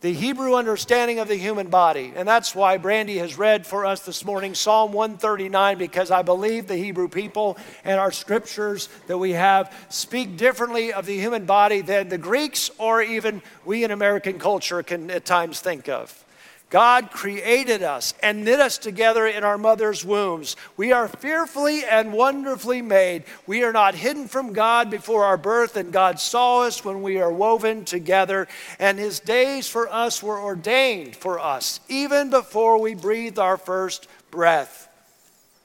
the 0.00 0.12
Hebrew 0.12 0.54
understanding 0.54 1.18
of 1.18 1.28
the 1.28 1.36
human 1.36 1.68
body. 1.68 2.12
And 2.16 2.26
that's 2.26 2.54
why 2.54 2.78
Brandy 2.78 3.18
has 3.18 3.36
read 3.36 3.66
for 3.66 3.84
us 3.84 4.00
this 4.00 4.24
morning 4.24 4.54
Psalm 4.54 4.92
139, 4.92 5.76
because 5.76 6.10
I 6.10 6.22
believe 6.22 6.66
the 6.66 6.76
Hebrew 6.76 7.08
people 7.08 7.58
and 7.84 8.00
our 8.00 8.10
scriptures 8.10 8.88
that 9.08 9.18
we 9.18 9.32
have 9.32 9.74
speak 9.90 10.36
differently 10.38 10.92
of 10.92 11.04
the 11.04 11.18
human 11.18 11.44
body 11.44 11.82
than 11.82 12.08
the 12.08 12.18
Greeks 12.18 12.70
or 12.78 13.02
even 13.02 13.42
we 13.64 13.84
in 13.84 13.90
American 13.90 14.38
culture 14.38 14.82
can 14.82 15.10
at 15.10 15.26
times 15.26 15.60
think 15.60 15.88
of. 15.88 16.24
God 16.70 17.10
created 17.10 17.82
us 17.82 18.14
and 18.22 18.44
knit 18.44 18.60
us 18.60 18.78
together 18.78 19.26
in 19.26 19.42
our 19.42 19.58
mother's 19.58 20.04
wombs. 20.04 20.54
We 20.76 20.92
are 20.92 21.08
fearfully 21.08 21.84
and 21.84 22.12
wonderfully 22.12 22.80
made. 22.80 23.24
We 23.44 23.64
are 23.64 23.72
not 23.72 23.96
hidden 23.96 24.28
from 24.28 24.52
God 24.52 24.88
before 24.88 25.24
our 25.24 25.36
birth, 25.36 25.76
and 25.76 25.92
God 25.92 26.20
saw 26.20 26.62
us 26.62 26.84
when 26.84 27.02
we 27.02 27.20
are 27.20 27.32
woven 27.32 27.84
together. 27.84 28.46
And 28.78 29.00
His 29.00 29.18
days 29.18 29.68
for 29.68 29.92
us 29.92 30.22
were 30.22 30.40
ordained 30.40 31.16
for 31.16 31.40
us, 31.40 31.80
even 31.88 32.30
before 32.30 32.80
we 32.80 32.94
breathed 32.94 33.40
our 33.40 33.56
first 33.56 34.06
breath. 34.30 34.88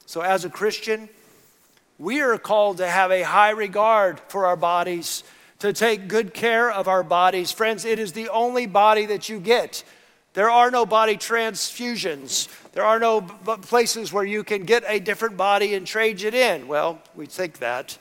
So, 0.06 0.22
as 0.22 0.44
a 0.44 0.50
Christian, 0.50 1.08
we 2.00 2.20
are 2.20 2.36
called 2.36 2.78
to 2.78 2.88
have 2.88 3.12
a 3.12 3.22
high 3.22 3.50
regard 3.50 4.18
for 4.26 4.46
our 4.46 4.56
bodies, 4.56 5.22
to 5.60 5.72
take 5.72 6.08
good 6.08 6.34
care 6.34 6.68
of 6.68 6.88
our 6.88 7.04
bodies. 7.04 7.52
Friends, 7.52 7.84
it 7.84 8.00
is 8.00 8.12
the 8.12 8.28
only 8.28 8.66
body 8.66 9.06
that 9.06 9.28
you 9.28 9.38
get. 9.38 9.84
There 10.36 10.50
are 10.50 10.70
no 10.70 10.84
body 10.84 11.16
transfusions. 11.16 12.48
There 12.72 12.84
are 12.84 12.98
no 12.98 13.22
b- 13.22 13.56
places 13.62 14.12
where 14.12 14.22
you 14.22 14.44
can 14.44 14.64
get 14.64 14.84
a 14.86 15.00
different 15.00 15.38
body 15.38 15.72
and 15.72 15.86
trade 15.86 16.22
it 16.22 16.34
in. 16.34 16.68
Well, 16.68 17.00
we 17.14 17.24
think 17.24 17.60
that. 17.60 17.96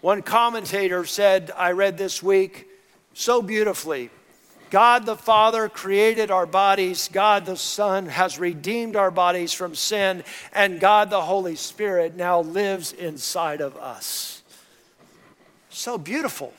One 0.00 0.22
commentator 0.22 1.04
said, 1.04 1.50
I 1.54 1.72
read 1.72 1.98
this 1.98 2.22
week 2.22 2.66
so 3.12 3.42
beautifully 3.42 4.08
God 4.70 5.04
the 5.04 5.18
Father 5.18 5.68
created 5.68 6.30
our 6.30 6.46
bodies, 6.46 7.10
God 7.12 7.44
the 7.44 7.58
Son 7.58 8.06
has 8.06 8.38
redeemed 8.38 8.96
our 8.96 9.10
bodies 9.10 9.52
from 9.52 9.74
sin, 9.74 10.24
and 10.54 10.80
God 10.80 11.10
the 11.10 11.20
Holy 11.20 11.56
Spirit 11.56 12.16
now 12.16 12.40
lives 12.40 12.92
inside 12.92 13.60
of 13.60 13.76
us. 13.76 14.42
So 15.68 15.98
beautiful 15.98 16.54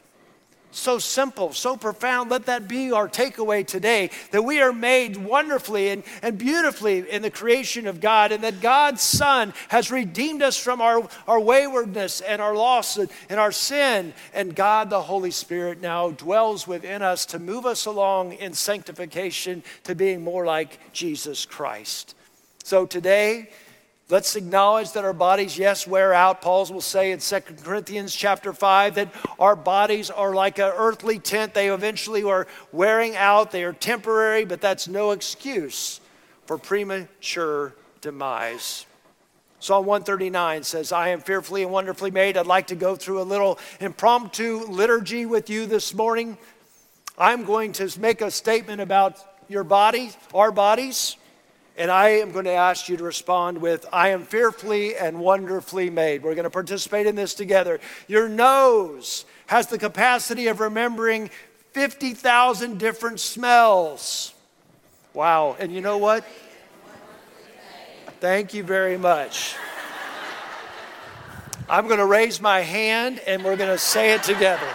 so 0.72 1.00
simple, 1.00 1.54
so 1.54 1.76
profound. 1.76 2.30
Let 2.30 2.46
that 2.46 2.68
be 2.68 2.92
our 2.92 3.10
takeaway 3.10 3.66
today 3.66 4.12
that 4.32 4.44
we 4.44 4.62
are 4.62 4.72
made 4.72 5.18
wonderfully 5.18 5.90
and, 5.90 6.04
and 6.22 6.38
beautifully 6.38 7.10
in 7.10 7.22
the 7.22 7.32
creation 7.32 7.88
of 7.88 8.00
God, 8.00 8.32
and 8.32 8.44
that 8.44 8.62
God's 8.62 9.02
Son 9.02 9.54
has 9.70 9.92
redeemed 9.92 10.42
us 10.42 10.58
from 10.58 10.82
our, 10.82 11.08
our 11.28 11.40
waywardness 11.40 12.22
and 12.22 12.42
our 12.42 12.56
loss 12.56 12.98
and, 12.98 13.10
and 13.30 13.40
our 13.40 13.52
sin. 13.52 14.14
And 14.34 14.56
God, 14.56 14.90
the 14.90 15.02
Holy 15.02 15.32
Spirit, 15.32 15.82
now 15.82 16.12
dwells 16.12 16.68
within 16.68 17.02
us 17.02 17.26
to 17.28 17.40
move 17.40 17.66
us 17.66 17.86
along 17.86 18.34
in 18.34 18.54
sanctification 18.54 19.64
to 19.84 19.96
being 19.96 20.24
more 20.24 20.46
like 20.46 20.80
Jesus 20.94 21.46
Christ. 21.46 22.16
So 22.64 22.86
today, 22.86 23.50
Let's 24.12 24.36
acknowledge 24.36 24.94
that 24.94 25.06
our 25.06 25.14
bodies, 25.14 25.56
yes, 25.56 25.86
wear 25.86 26.16
out. 26.16 26.42
Paul's 26.42 26.72
will 26.72 26.82
say 26.82 27.12
in 27.12 27.20
2 27.20 27.42
Corinthians 27.62 28.16
chapter 28.16 28.54
5 28.54 28.96
that 28.96 29.10
our 29.38 29.56
bodies 29.56 30.10
are 30.10 30.34
like 30.34 30.58
an 30.58 30.72
earthly 30.76 31.20
tent. 31.20 31.54
They 31.54 31.70
eventually 31.70 32.24
are 32.24 32.48
wearing 32.72 33.16
out. 33.16 33.52
They 33.52 33.64
are 33.64 33.74
temporary, 33.74 34.46
but 34.46 34.62
that's 34.62 34.88
no 34.88 35.12
excuse 35.12 36.02
for 36.48 36.58
premature 36.58 37.76
demise. 38.02 38.88
Psalm 39.60 39.86
139 39.86 40.64
says, 40.64 40.92
I 40.92 41.10
am 41.10 41.20
fearfully 41.20 41.62
and 41.62 41.72
wonderfully 41.72 42.10
made. 42.10 42.36
I'd 42.36 42.48
like 42.48 42.68
to 42.68 42.76
go 42.76 42.96
through 42.96 43.22
a 43.22 43.24
little 43.24 43.60
impromptu 43.80 44.66
liturgy 44.70 45.28
with 45.28 45.52
you 45.52 45.68
this 45.68 45.94
morning. 45.94 46.36
I'm 47.16 47.44
going 47.44 47.74
to 47.74 48.00
make 48.00 48.22
a 48.22 48.32
statement 48.32 48.82
about 48.82 49.20
your 49.48 49.64
body, 49.64 50.14
our 50.34 50.52
bodies. 50.52 51.16
And 51.80 51.90
I 51.90 52.10
am 52.10 52.34
going 52.34 52.44
to 52.44 52.52
ask 52.52 52.90
you 52.90 52.98
to 52.98 53.06
respond 53.06 53.58
with, 53.60 53.86
I 53.94 54.10
am 54.10 54.26
fearfully 54.26 54.98
and 54.98 55.18
wonderfully 55.18 55.90
made. 55.90 56.24
We're 56.24 56.36
going 56.36 56.44
to 56.44 56.50
participate 56.50 57.08
in 57.08 57.16
this 57.16 57.34
together. 57.34 57.80
Your 58.10 58.28
nose 58.28 59.24
has 59.48 59.68
the 59.68 59.78
capacity 59.78 60.48
of 60.48 60.60
remembering 60.60 61.30
50,000 61.72 62.78
different 62.78 63.22
smells. 63.22 64.34
Wow. 65.14 65.56
And 65.58 65.74
you 65.74 65.80
know 65.80 65.98
what? 65.98 66.26
Thank 68.20 68.54
you 68.54 68.64
very 68.64 68.98
much. 68.98 69.56
I'm 71.70 71.88
going 71.88 72.00
to 72.00 72.06
raise 72.06 72.42
my 72.42 72.60
hand 72.60 73.22
and 73.26 73.42
we're 73.42 73.56
going 73.56 73.70
to 73.70 73.78
say 73.78 74.12
it 74.12 74.24
together 74.24 74.68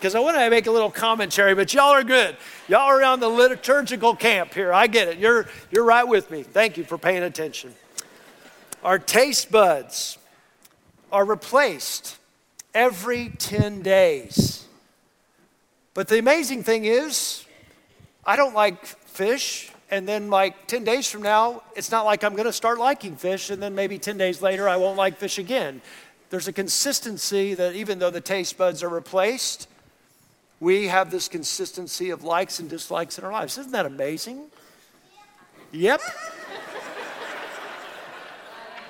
because 0.00 0.14
I 0.14 0.20
want 0.20 0.38
to 0.38 0.48
make 0.48 0.66
a 0.66 0.70
little 0.70 0.90
commentary, 0.90 1.54
but 1.54 1.74
y'all 1.74 1.90
are 1.90 2.02
good. 2.02 2.34
Y'all 2.68 2.88
are 2.88 3.02
on 3.02 3.20
the 3.20 3.28
liturgical 3.28 4.16
camp 4.16 4.54
here. 4.54 4.72
I 4.72 4.86
get 4.86 5.08
it. 5.08 5.18
You're, 5.18 5.46
you're 5.70 5.84
right 5.84 6.08
with 6.08 6.30
me. 6.30 6.42
Thank 6.42 6.78
you 6.78 6.84
for 6.84 6.96
paying 6.96 7.22
attention. 7.22 7.74
Our 8.82 8.98
taste 8.98 9.50
buds 9.50 10.16
are 11.12 11.26
replaced 11.26 12.16
every 12.72 13.28
10 13.36 13.82
days. 13.82 14.66
But 15.92 16.08
the 16.08 16.18
amazing 16.18 16.62
thing 16.62 16.86
is, 16.86 17.44
I 18.24 18.36
don't 18.36 18.54
like 18.54 18.86
fish. 18.86 19.70
And 19.90 20.08
then, 20.08 20.30
like 20.30 20.66
10 20.66 20.82
days 20.82 21.10
from 21.10 21.20
now, 21.20 21.62
it's 21.76 21.90
not 21.90 22.06
like 22.06 22.24
I'm 22.24 22.32
going 22.36 22.46
to 22.46 22.54
start 22.54 22.78
liking 22.78 23.16
fish. 23.16 23.50
And 23.50 23.62
then 23.62 23.74
maybe 23.74 23.98
10 23.98 24.16
days 24.16 24.40
later, 24.40 24.66
I 24.66 24.76
won't 24.76 24.96
like 24.96 25.18
fish 25.18 25.36
again. 25.36 25.82
There's 26.30 26.48
a 26.48 26.54
consistency 26.54 27.52
that 27.52 27.74
even 27.74 27.98
though 27.98 28.10
the 28.10 28.22
taste 28.22 28.56
buds 28.56 28.82
are 28.82 28.88
replaced, 28.88 29.68
we 30.60 30.88
have 30.88 31.10
this 31.10 31.26
consistency 31.26 32.10
of 32.10 32.22
likes 32.22 32.60
and 32.60 32.68
dislikes 32.68 33.18
in 33.18 33.24
our 33.24 33.32
lives. 33.32 33.56
Isn't 33.56 33.72
that 33.72 33.86
amazing? 33.86 34.50
Yep. 35.72 36.02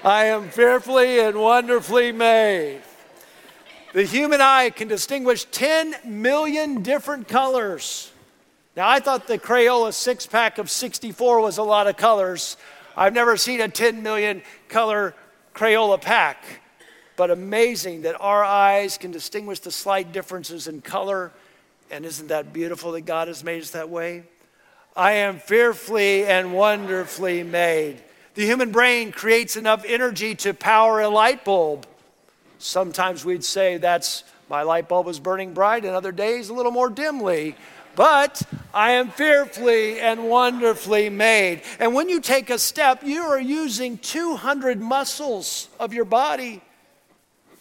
I 0.03 0.25
am 0.25 0.49
fearfully 0.49 1.21
and 1.21 1.39
wonderfully 1.39 2.11
made. 2.11 2.81
The 3.93 4.03
human 4.03 4.41
eye 4.41 4.71
can 4.71 4.89
distinguish 4.89 5.45
10 5.45 5.97
million 6.05 6.83
different 6.83 7.29
colors. 7.29 8.11
Now, 8.77 8.89
I 8.89 9.01
thought 9.01 9.27
the 9.27 9.39
Crayola 9.39 9.93
six 9.93 10.27
pack 10.27 10.59
of 10.59 10.71
64 10.71 11.41
was 11.41 11.59
a 11.59 11.63
lot 11.63 11.87
of 11.87 11.97
colors. 11.97 12.57
I've 12.97 13.13
never 13.13 13.37
seen 13.37 13.61
a 13.61 13.69
10 13.69 14.03
million 14.03 14.43
color 14.69 15.15
Crayola 15.55 16.01
pack, 16.01 16.45
but 17.17 17.31
amazing 17.31 18.03
that 18.03 18.17
our 18.21 18.43
eyes 18.43 18.97
can 18.97 19.11
distinguish 19.11 19.61
the 19.61 19.71
slight 19.71 20.13
differences 20.13 20.67
in 20.67 20.81
color 20.81 21.33
and 21.91 22.05
isn't 22.05 22.29
that 22.29 22.53
beautiful 22.53 22.93
that 22.93 23.03
God 23.03 23.29
has 23.29 23.43
made 23.43 23.63
us 23.63 23.71
that 23.71 23.89
way? 23.89 24.25
I 24.97 25.13
am 25.13 25.39
fearfully 25.39 26.25
and 26.27 26.53
wonderfully 26.53 27.43
made. 27.43 28.03
The 28.35 28.45
human 28.45 28.73
brain 28.73 29.13
creates 29.13 29.57
enough 29.57 29.85
energy 29.87 30.35
to 30.37 30.55
power 30.55 31.01
a 31.01 31.09
light 31.09 31.45
bulb. 31.45 31.87
Sometimes 32.59 33.25
we'd 33.25 33.45
say 33.45 33.77
that's 33.77 34.25
my 34.49 34.63
light 34.63 34.89
bulb 34.89 35.07
is 35.07 35.21
burning 35.21 35.55
bright, 35.55 35.85
and 35.85 35.95
other 35.95 36.11
days 36.11 36.49
a 36.49 36.55
little 36.55 36.73
more 36.73 36.91
dimly. 36.91 37.55
But 37.95 38.43
I 38.75 38.93
am 38.93 39.11
fearfully 39.11 40.01
and 40.01 40.29
wonderfully 40.29 41.09
made. 41.09 41.63
And 41.79 41.95
when 41.95 42.09
you 42.09 42.21
take 42.21 42.51
a 42.51 42.59
step, 42.59 43.03
you 43.05 43.23
are 43.23 43.41
using 43.41 43.99
200 43.99 44.81
muscles 44.81 45.69
of 45.79 45.95
your 45.95 46.05
body. 46.05 46.63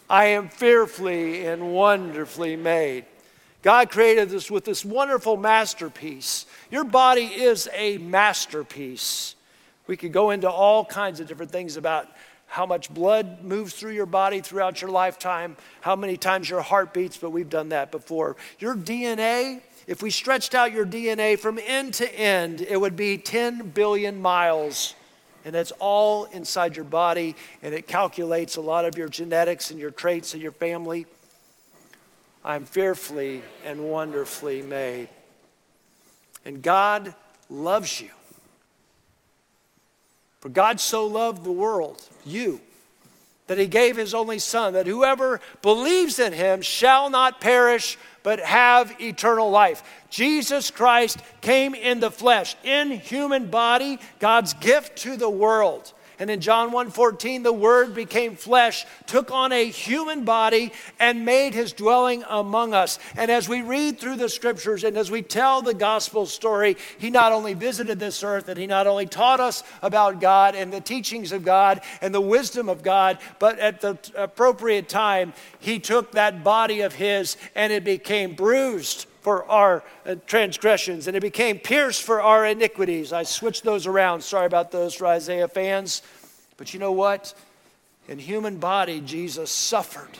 I 0.08 0.26
am 0.26 0.48
fearfully 0.48 1.46
and 1.46 1.72
wonderfully 1.72 2.56
made. 2.56 3.04
God 3.62 3.90
created 3.90 4.34
us 4.34 4.50
with 4.50 4.64
this 4.64 4.84
wonderful 4.84 5.36
masterpiece. 5.36 6.46
Your 6.70 6.84
body 6.84 7.26
is 7.26 7.68
a 7.74 7.98
masterpiece. 7.98 9.34
We 9.86 9.96
could 9.96 10.12
go 10.12 10.30
into 10.30 10.50
all 10.50 10.84
kinds 10.84 11.20
of 11.20 11.26
different 11.26 11.50
things 11.50 11.76
about 11.76 12.08
how 12.46 12.66
much 12.66 12.92
blood 12.92 13.44
moves 13.44 13.74
through 13.74 13.92
your 13.92 14.06
body 14.06 14.40
throughout 14.40 14.80
your 14.80 14.90
lifetime, 14.90 15.56
how 15.82 15.94
many 15.94 16.16
times 16.16 16.50
your 16.50 16.62
heart 16.62 16.92
beats, 16.92 17.16
but 17.16 17.30
we've 17.30 17.50
done 17.50 17.68
that 17.68 17.92
before. 17.92 18.36
Your 18.58 18.74
DNA, 18.74 19.60
if 19.86 20.02
we 20.02 20.10
stretched 20.10 20.54
out 20.54 20.72
your 20.72 20.86
DNA 20.86 21.38
from 21.38 21.60
end 21.64 21.94
to 21.94 22.18
end, 22.18 22.60
it 22.60 22.80
would 22.80 22.96
be 22.96 23.18
10 23.18 23.70
billion 23.70 24.20
miles. 24.20 24.94
And 25.44 25.54
that's 25.54 25.72
all 25.78 26.24
inside 26.26 26.76
your 26.76 26.84
body, 26.84 27.36
and 27.62 27.72
it 27.72 27.86
calculates 27.86 28.56
a 28.56 28.60
lot 28.60 28.84
of 28.84 28.98
your 28.98 29.08
genetics 29.08 29.70
and 29.70 29.78
your 29.78 29.90
traits 29.90 30.34
and 30.34 30.42
your 30.42 30.52
family. 30.52 31.06
I'm 32.44 32.64
fearfully 32.64 33.42
and 33.64 33.90
wonderfully 33.90 34.62
made. 34.62 35.08
And 36.44 36.62
God 36.62 37.14
loves 37.48 38.00
you. 38.00 38.10
For 40.40 40.48
God 40.48 40.80
so 40.80 41.06
loved 41.06 41.44
the 41.44 41.52
world, 41.52 42.02
you, 42.24 42.60
that 43.46 43.58
he 43.58 43.66
gave 43.66 43.96
his 43.96 44.14
only 44.14 44.38
Son, 44.38 44.72
that 44.72 44.86
whoever 44.86 45.40
believes 45.60 46.18
in 46.18 46.32
him 46.32 46.62
shall 46.62 47.10
not 47.10 47.42
perish, 47.42 47.98
but 48.22 48.40
have 48.40 48.98
eternal 49.00 49.50
life. 49.50 49.82
Jesus 50.08 50.70
Christ 50.70 51.18
came 51.42 51.74
in 51.74 52.00
the 52.00 52.10
flesh, 52.10 52.56
in 52.64 52.90
human 52.90 53.50
body, 53.50 53.98
God's 54.18 54.54
gift 54.54 54.96
to 54.98 55.18
the 55.18 55.28
world. 55.28 55.92
And 56.20 56.28
in 56.28 56.42
John 56.42 56.70
1:14 56.70 57.42
the 57.42 57.52
word 57.52 57.94
became 57.94 58.36
flesh, 58.36 58.84
took 59.06 59.30
on 59.30 59.52
a 59.52 59.64
human 59.64 60.24
body 60.24 60.70
and 60.98 61.24
made 61.24 61.54
his 61.54 61.72
dwelling 61.72 62.24
among 62.28 62.74
us. 62.74 62.98
And 63.16 63.30
as 63.30 63.48
we 63.48 63.62
read 63.62 63.98
through 63.98 64.16
the 64.16 64.28
scriptures 64.28 64.84
and 64.84 64.98
as 64.98 65.10
we 65.10 65.22
tell 65.22 65.62
the 65.62 65.72
gospel 65.72 66.26
story, 66.26 66.76
he 66.98 67.08
not 67.08 67.32
only 67.32 67.54
visited 67.54 67.98
this 67.98 68.22
earth 68.22 68.48
and 68.48 68.58
he 68.58 68.66
not 68.66 68.86
only 68.86 69.06
taught 69.06 69.40
us 69.40 69.64
about 69.80 70.20
God 70.20 70.54
and 70.54 70.70
the 70.70 70.80
teachings 70.82 71.32
of 71.32 71.42
God 71.42 71.80
and 72.02 72.14
the 72.14 72.20
wisdom 72.20 72.68
of 72.68 72.82
God, 72.82 73.16
but 73.38 73.58
at 73.58 73.80
the 73.80 73.98
appropriate 74.14 74.90
time 74.90 75.32
he 75.58 75.78
took 75.78 76.12
that 76.12 76.44
body 76.44 76.82
of 76.82 76.94
his 76.94 77.38
and 77.54 77.72
it 77.72 77.82
became 77.82 78.34
bruised 78.34 79.06
for 79.20 79.44
our 79.44 79.82
uh, 80.06 80.16
transgressions, 80.26 81.06
and 81.06 81.16
it 81.16 81.20
became 81.20 81.58
pierced 81.58 82.02
for 82.02 82.20
our 82.20 82.46
iniquities. 82.46 83.12
I 83.12 83.22
switched 83.22 83.64
those 83.64 83.86
around. 83.86 84.22
Sorry 84.22 84.46
about 84.46 84.70
those 84.70 84.94
for 84.94 85.06
Isaiah 85.06 85.48
fans. 85.48 86.02
But 86.56 86.74
you 86.74 86.80
know 86.80 86.92
what? 86.92 87.34
In 88.08 88.18
human 88.18 88.56
body, 88.58 89.00
Jesus 89.00 89.50
suffered. 89.50 90.18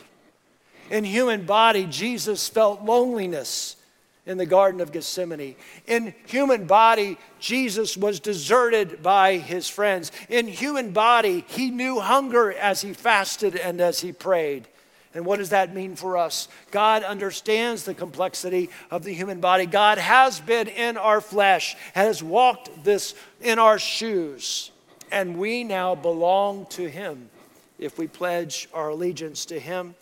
In 0.89 1.03
human 1.03 1.45
body, 1.45 1.85
Jesus 1.85 2.47
felt 2.49 2.83
loneliness 2.83 3.75
in 4.25 4.37
the 4.37 4.45
Garden 4.45 4.81
of 4.81 4.91
Gethsemane. 4.91 5.55
In 5.87 6.13
human 6.27 6.65
body, 6.65 7.17
Jesus 7.39 7.97
was 7.97 8.19
deserted 8.19 9.01
by 9.01 9.37
his 9.37 9.67
friends. 9.67 10.11
In 10.29 10.47
human 10.47 10.91
body, 10.91 11.43
he 11.47 11.69
knew 11.69 11.99
hunger 11.99 12.53
as 12.53 12.81
he 12.81 12.93
fasted 12.93 13.55
and 13.55 13.81
as 13.81 14.01
he 14.01 14.11
prayed. 14.11 14.67
And 15.13 15.25
what 15.25 15.39
does 15.39 15.49
that 15.49 15.75
mean 15.75 15.95
for 15.95 16.17
us? 16.17 16.47
God 16.71 17.03
understands 17.03 17.83
the 17.83 17.93
complexity 17.93 18.69
of 18.89 19.03
the 19.03 19.13
human 19.13 19.41
body. 19.41 19.65
God 19.65 19.97
has 19.97 20.39
been 20.39 20.67
in 20.67 20.95
our 20.97 21.19
flesh, 21.19 21.75
has 21.93 22.23
walked 22.23 22.83
this 22.83 23.13
in 23.41 23.59
our 23.59 23.77
shoes, 23.77 24.71
and 25.11 25.37
we 25.37 25.63
now 25.63 25.95
belong 25.95 26.65
to 26.67 26.89
Him 26.89 27.29
if 27.77 27.97
we 27.97 28.07
pledge 28.07 28.69
our 28.73 28.89
allegiance 28.89 29.45
to 29.45 29.59
Him. 29.59 29.95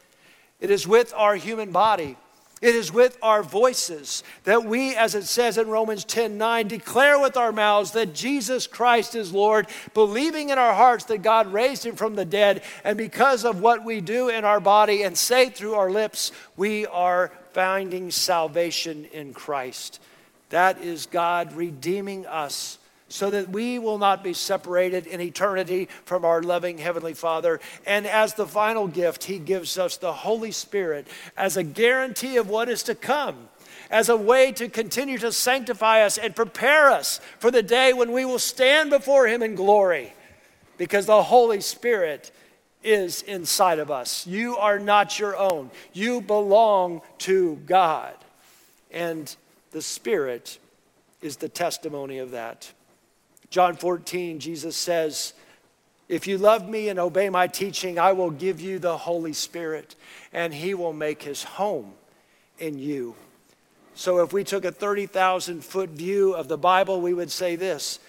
It 0.60 0.70
is 0.70 0.88
with 0.88 1.14
our 1.16 1.36
human 1.36 1.72
body 1.72 2.18
it 2.62 2.76
is 2.76 2.92
with 2.92 3.18
our 3.22 3.44
voices 3.44 4.24
that 4.44 4.66
we, 4.66 4.96
as 4.96 5.16
it 5.16 5.24
says 5.24 5.58
in 5.58 5.70
Romans 5.70 6.04
10 6.04 6.38
9, 6.38 6.68
declare 6.68 7.20
with 7.20 7.38
our 7.38 7.52
mouths 7.52 7.92
that 7.92 8.14
Jesus 8.14 8.68
Christ 8.68 9.16
is 9.16 9.32
Lord, 9.32 9.68
believing 9.94 10.50
in 10.50 10.58
our 10.58 10.74
hearts 10.74 11.06
that 11.06 11.22
God 11.22 11.54
raised 11.54 11.86
him 11.86 11.96
from 11.96 12.16
the 12.16 12.26
dead. 12.26 12.64
And 12.84 12.98
because 12.98 13.46
of 13.46 13.62
what 13.62 13.86
we 13.86 14.02
do 14.02 14.28
in 14.28 14.44
our 14.44 14.60
body 14.60 15.04
and 15.04 15.18
say 15.18 15.50
through 15.50 15.76
our 15.76 15.90
lips, 15.90 16.34
we 16.58 16.86
are 16.88 17.32
finding 17.54 18.12
salvation 18.12 19.06
in 19.06 19.34
Christ. 19.34 20.02
That 20.50 20.82
is 20.82 21.06
God 21.06 21.54
redeeming 21.54 22.26
us 22.26 22.79
so 23.10 23.32
that 23.32 23.50
we 23.50 23.80
will 23.80 23.98
not 23.98 24.24
be 24.24 24.34
separated 24.34 25.08
in 25.08 25.20
eternity 25.20 25.90
from 26.06 26.24
our 26.24 26.42
loving 26.42 26.78
Heavenly 26.78 27.16
Father. 27.16 27.60
And 27.86 28.08
as 28.08 28.36
the 28.36 28.48
final 28.48 28.88
gift, 28.88 29.26
He 29.26 29.40
gives 29.40 29.78
us 29.78 29.98
the 29.98 30.14
Holy 30.14 30.52
Spirit 30.52 31.08
as 31.36 31.58
a 31.58 31.64
guarantee 31.64 32.38
of 32.38 32.48
what 32.48 32.70
is 32.70 32.84
to 32.84 32.96
come, 32.96 33.50
as 33.90 34.10
a 34.10 34.16
way 34.16 34.52
to 34.54 34.70
continue 34.70 35.18
to 35.18 35.32
sanctify 35.32 36.04
us 36.04 36.18
and 36.18 36.36
prepare 36.36 36.90
us 36.90 37.20
for 37.40 37.50
the 37.52 37.64
day 37.64 37.92
when 37.94 38.12
we 38.12 38.26
will 38.26 38.40
stand 38.40 38.92
before 38.92 39.28
Him 39.28 39.42
in 39.42 39.56
glory, 39.56 40.14
because 40.78 41.08
the 41.08 41.24
Holy 41.24 41.62
Spirit 41.62 42.32
is 42.84 43.24
inside 43.24 43.80
of 43.80 43.92
us. 43.92 44.26
You 44.26 44.56
are 44.58 44.80
not 44.80 45.20
your 45.20 45.36
own, 45.36 45.72
you 45.94 46.22
belong 46.22 47.02
to 47.20 47.56
God. 47.66 48.14
And 48.92 49.36
the 49.72 49.82
Spirit 49.82 50.60
is 51.22 51.38
the 51.38 51.50
testimony 51.50 52.20
of 52.20 52.32
that. 52.32 52.72
John 53.50 53.76
14, 53.76 54.40
Jesus 54.40 54.76
says, 54.76 55.34
If 56.08 56.28
you 56.28 56.38
love 56.38 56.70
me 56.70 56.90
and 56.90 57.00
obey 57.00 57.30
my 57.30 57.48
teaching, 57.48 57.98
I 57.98 58.12
will 58.12 58.30
give 58.30 58.62
you 58.62 58.80
the 58.80 58.98
Holy 58.98 59.34
Spirit, 59.34 59.96
and 60.32 60.54
he 60.54 60.74
will 60.74 60.94
make 60.94 61.24
his 61.24 61.44
home 61.44 61.94
in 62.60 62.78
you. 62.78 63.16
So, 63.96 64.24
if 64.24 64.32
we 64.32 64.44
took 64.44 64.66
a 64.66 64.72
30,000 64.72 65.64
foot 65.64 65.90
view 65.90 66.34
of 66.34 66.48
the 66.48 66.58
Bible, 66.58 67.02
we 67.02 67.14
would 67.14 67.32
say 67.32 67.56
this 67.56 68.00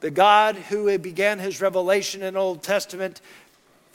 The 0.00 0.10
God 0.10 0.56
who 0.56 0.98
began 0.98 1.38
his 1.38 1.60
revelation 1.60 2.22
in 2.22 2.36
Old 2.36 2.62
Testament 2.62 3.20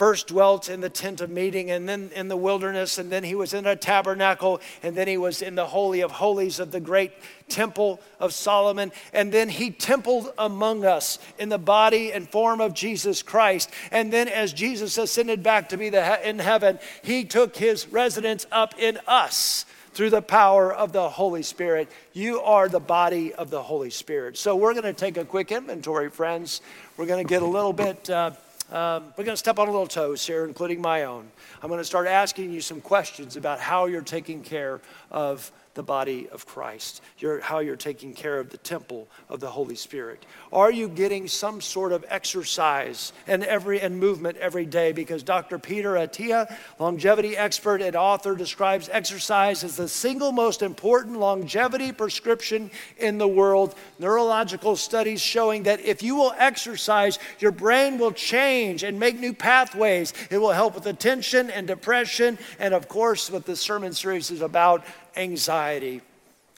first 0.02 0.30
dwelt 0.30 0.68
in 0.68 0.82
the 0.82 0.90
tent 0.90 1.22
of 1.22 1.30
meeting 1.30 1.70
and 1.70 1.88
then 1.88 2.10
in 2.16 2.28
the 2.28 2.36
wilderness, 2.36 2.98
and 2.98 3.12
then 3.12 3.24
he 3.24 3.36
was 3.36 3.54
in 3.54 3.68
a 3.68 3.76
tabernacle, 3.76 4.60
and 4.82 4.98
then 4.98 5.08
he 5.08 5.16
was 5.16 5.44
in 5.44 5.54
the 5.54 5.68
Holy 5.68 6.02
of 6.02 6.10
Holies 6.10 6.60
of 6.60 6.72
the 6.72 6.80
great 6.80 7.12
temple 7.50 8.02
of 8.20 8.34
Solomon, 8.34 8.92
and 9.14 9.32
then 9.32 9.48
he 9.48 9.70
templed 9.70 10.34
among 10.40 10.86
us 10.86 11.20
in 11.38 11.50
the 11.50 11.60
body 11.60 12.12
and 12.12 12.28
form 12.28 12.62
of 12.62 12.74
Jesus 12.74 13.22
Christ. 13.22 13.70
And 13.92 14.12
then 14.12 14.28
as 14.28 14.54
Jesus 14.54 14.98
ascended 14.98 15.44
back 15.44 15.70
to 15.70 15.78
be 15.78 15.90
the, 15.90 16.28
in 16.28 16.40
heaven, 16.40 16.80
he 17.04 17.24
took 17.24 17.56
his 17.56 17.88
residence 17.88 18.48
up 18.52 18.74
in 18.80 18.98
us 19.06 19.68
through 19.94 20.10
the 20.10 20.24
power 20.24 20.74
of 20.74 20.94
the 20.94 21.10
Holy 21.10 21.44
Spirit. 21.44 21.88
You 22.14 22.42
are 22.42 22.68
the 22.68 22.80
body 22.80 23.36
of 23.36 23.52
the 23.52 23.62
Holy 23.62 23.92
Spirit. 23.92 24.36
So 24.36 24.56
we're 24.56 24.74
going 24.74 24.84
to 24.84 24.94
take 24.94 25.18
a 25.18 25.26
quick 25.26 25.52
inventory, 25.52 26.10
friends. 26.10 26.62
We're 26.98 27.06
going 27.06 27.24
to 27.24 27.30
get 27.30 27.44
a 27.44 27.46
little 27.46 27.74
bit. 27.74 28.10
Uh, 28.10 28.32
um, 28.72 29.04
we're 29.18 29.26
going 29.26 29.34
to 29.34 29.38
step 29.38 29.60
on 29.60 29.68
a 29.68 29.72
little 29.72 29.88
toes 29.88 30.26
here, 30.26 30.46
including 30.46 30.82
my 30.82 31.04
own. 31.04 31.30
I'm 31.62 31.68
going 31.68 31.80
to 31.80 31.86
start 31.86 32.08
asking 32.08 32.52
you 32.52 32.62
some 32.62 32.80
questions 32.80 33.36
about 33.36 33.60
how 33.60 33.86
you're 33.86 34.02
taking 34.02 34.42
care 34.42 34.80
of 35.12 35.52
the 35.74 35.84
body 35.84 36.28
of 36.30 36.46
Christ, 36.46 37.02
your, 37.18 37.40
how 37.40 37.60
you're 37.60 37.78
taking 37.78 38.14
care 38.14 38.40
of 38.40 38.50
the 38.50 38.58
temple 38.58 39.08
of 39.30 39.40
the 39.40 39.50
Holy 39.50 39.76
Spirit. 39.76 40.26
Are 40.52 40.72
you 40.72 40.90
getting 40.90 41.28
some 41.28 41.62
sort 41.62 41.94
of 41.94 42.04
exercise 42.10 43.14
and 43.26 43.44
every 43.44 43.80
and 43.80 43.98
movement 43.98 44.38
every 44.38 44.66
day? 44.66 44.92
Because 44.92 45.24
Dr. 45.24 45.58
Peter 45.60 45.94
Attia, 45.94 46.54
longevity 46.78 47.38
expert 47.38 47.82
and 47.82 47.96
author, 47.96 48.36
describes 48.36 48.90
exercise 48.92 49.64
as 49.64 49.78
the 49.78 49.88
single 49.88 50.34
most 50.34 50.62
important 50.62 51.20
longevity 51.20 51.94
prescription 51.94 52.70
in 52.98 53.18
the 53.18 53.28
world. 53.28 53.76
Neurological 53.98 54.76
studies 54.76 55.22
showing 55.22 55.64
that 55.64 55.80
if 55.80 56.04
you 56.04 56.16
will 56.16 56.34
exercise, 56.38 57.18
your 57.40 57.52
brain 57.52 57.98
will 57.98 58.12
change 58.12 58.84
and 58.84 59.00
make 59.00 59.18
new 59.18 59.34
pathways. 59.34 60.14
It 60.30 60.40
will 60.40 60.52
help 60.52 60.76
with 60.76 60.86
attention 60.86 61.50
and 61.50 61.66
depression, 61.66 62.38
and 62.60 62.74
of 62.74 62.90
course, 62.90 63.32
what 63.32 63.46
the 63.46 63.56
sermon 63.56 63.94
series 63.94 64.32
is 64.32 64.42
about 64.42 64.84
anxiety. 65.16 66.02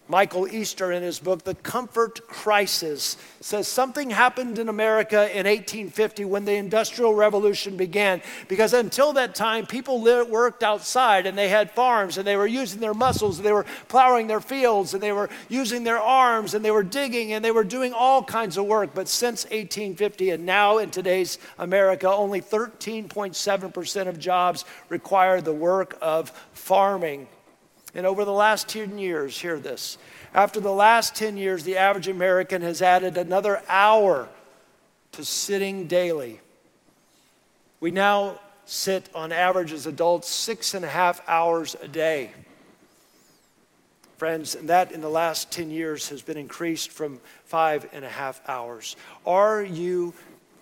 Michael 0.10 0.50
Easter, 0.50 0.92
in 0.92 1.02
his 1.02 1.18
book, 1.18 1.44
The 1.44 1.56
Comfort 1.56 2.28
Crisis, 2.28 3.16
says 3.40 3.70
something 3.70 4.10
happened 4.10 4.60
in 4.60 4.68
America 4.68 5.22
in 5.32 5.46
1850 5.48 6.26
when 6.26 6.44
the 6.44 6.56
Industrial 6.56 7.14
Revolution 7.14 7.78
began. 7.78 8.22
Because 8.50 8.74
until 8.74 9.14
that 9.14 9.34
time, 9.34 9.66
people 9.66 10.02
lived, 10.02 10.30
worked 10.30 10.62
outside 10.62 11.26
and 11.26 11.38
they 11.38 11.48
had 11.48 11.72
farms 11.72 12.18
and 12.18 12.28
they 12.28 12.36
were 12.36 12.48
using 12.48 12.82
their 12.82 12.94
muscles 12.94 13.38
and 13.38 13.46
they 13.46 13.54
were 13.54 13.66
plowing 13.88 14.28
their 14.28 14.42
fields 14.42 14.94
and 14.94 15.02
they 15.02 15.14
were 15.14 15.30
using 15.48 15.86
their 15.86 16.00
arms 16.00 16.54
and 16.54 16.66
they 16.66 16.72
were 16.72 16.84
digging 16.84 17.32
and 17.32 17.44
they 17.44 17.52
were 17.52 17.64
doing 17.64 17.94
all 17.94 18.22
kinds 18.22 18.58
of 18.58 18.66
work. 18.66 18.90
But 18.94 19.08
since 19.08 19.46
1850 19.46 20.32
and 20.32 20.46
now 20.46 20.80
in 20.80 20.92
today's 20.92 21.40
America, 21.58 22.12
only 22.12 22.42
13.7% 22.42 24.08
of 24.08 24.20
jobs 24.20 24.66
require 24.90 25.40
the 25.40 25.54
work 25.54 25.98
of 26.02 26.30
farming. 26.52 27.28
And 27.96 28.06
over 28.06 28.26
the 28.26 28.34
last 28.34 28.68
10 28.70 28.98
years, 28.98 29.40
hear 29.40 29.60
this. 29.60 29.98
After 30.34 30.60
the 30.60 30.72
last 30.72 31.16
10 31.16 31.38
years, 31.38 31.64
the 31.64 31.78
average 31.78 32.08
American 32.08 32.62
has 32.64 32.82
added 32.82 33.18
another 33.18 33.62
hour 33.68 34.28
to 35.12 35.24
sitting 35.24 35.86
daily. 35.86 36.40
We 37.80 37.92
now 37.92 38.40
sit 38.66 39.10
on 39.14 39.32
average 39.32 39.72
as 39.72 39.86
adults 39.86 40.28
six 40.30 40.74
and 40.74 40.84
a 40.84 40.90
half 40.90 41.22
hours 41.28 41.76
a 41.82 41.88
day. 41.88 42.32
Friends, 44.18 44.56
and 44.56 44.70
that 44.70 44.92
in 44.92 45.02
the 45.02 45.10
last 45.10 45.52
10 45.52 45.70
years 45.70 46.10
has 46.10 46.22
been 46.22 46.38
increased 46.38 46.92
from 46.92 47.20
five 47.46 47.88
and 47.94 48.06
a 48.06 48.10
half 48.10 48.42
hours. 48.48 48.96
Are 49.26 49.62
you 49.62 50.14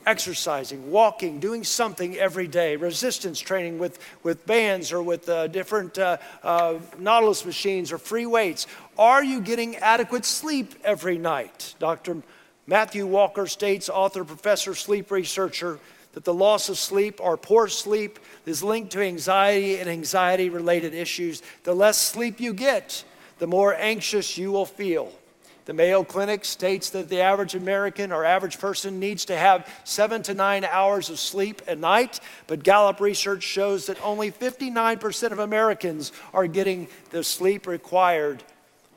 exercising, 0.05 0.91
walking, 0.91 1.39
doing 1.39 1.63
something 1.63 2.17
every 2.17 2.47
day, 2.47 2.75
resistance 2.75 3.39
training 3.39 3.79
with, 3.79 3.99
with 4.23 4.45
bands 4.45 4.91
or 4.91 5.01
with 5.01 5.27
uh, 5.29 5.47
different 5.47 5.97
uh, 5.97 6.17
uh, 6.43 6.75
Nautilus 6.97 7.45
machines 7.45 7.91
or 7.91 7.97
free 7.97 8.25
weights? 8.25 8.67
Are 8.97 9.23
you 9.23 9.41
getting 9.41 9.75
adequate 9.77 10.25
sleep 10.25 10.75
every 10.83 11.17
night? 11.17 11.75
Dr. 11.79 12.21
Matthew 12.67 13.05
Walker 13.05 13.47
states, 13.47 13.89
author, 13.89 14.23
professor, 14.23 14.75
sleep 14.75 15.11
researcher, 15.11 15.79
that 16.13 16.25
the 16.25 16.33
loss 16.33 16.69
of 16.69 16.77
sleep 16.77 17.19
or 17.21 17.37
poor 17.37 17.67
sleep 17.67 18.19
is 18.45 18.61
linked 18.63 18.91
to 18.91 19.01
anxiety 19.01 19.77
and 19.77 19.89
anxiety 19.89 20.49
related 20.49 20.93
issues. 20.93 21.41
The 21.63 21.73
less 21.73 21.97
sleep 21.97 22.39
you 22.39 22.53
get, 22.53 23.03
the 23.39 23.47
more 23.47 23.73
anxious 23.73 24.37
you 24.37 24.51
will 24.51 24.65
feel. 24.65 25.11
The 25.71 25.77
Mayo 25.77 26.03
Clinic 26.03 26.43
states 26.43 26.89
that 26.89 27.07
the 27.07 27.21
average 27.21 27.55
American 27.55 28.11
or 28.11 28.25
average 28.25 28.59
person 28.59 28.99
needs 28.99 29.23
to 29.23 29.37
have 29.37 29.65
seven 29.85 30.21
to 30.23 30.33
nine 30.33 30.65
hours 30.65 31.09
of 31.09 31.17
sleep 31.17 31.61
a 31.65 31.77
night, 31.77 32.19
but 32.47 32.61
Gallup 32.61 32.99
research 32.99 33.43
shows 33.43 33.85
that 33.85 33.97
only 34.03 34.33
59% 34.33 35.31
of 35.31 35.39
Americans 35.39 36.11
are 36.33 36.45
getting 36.45 36.89
the 37.11 37.23
sleep 37.23 37.67
required. 37.67 38.43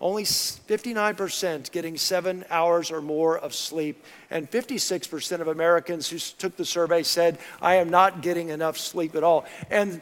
Only 0.00 0.24
59% 0.24 1.70
getting 1.70 1.96
seven 1.96 2.44
hours 2.50 2.90
or 2.90 3.00
more 3.00 3.38
of 3.38 3.54
sleep. 3.54 4.02
And 4.28 4.50
56% 4.50 5.40
of 5.40 5.46
Americans 5.46 6.08
who 6.08 6.18
took 6.18 6.56
the 6.56 6.64
survey 6.64 7.04
said, 7.04 7.38
I 7.62 7.76
am 7.76 7.88
not 7.88 8.20
getting 8.20 8.48
enough 8.48 8.78
sleep 8.78 9.14
at 9.14 9.22
all. 9.22 9.44
And 9.70 10.00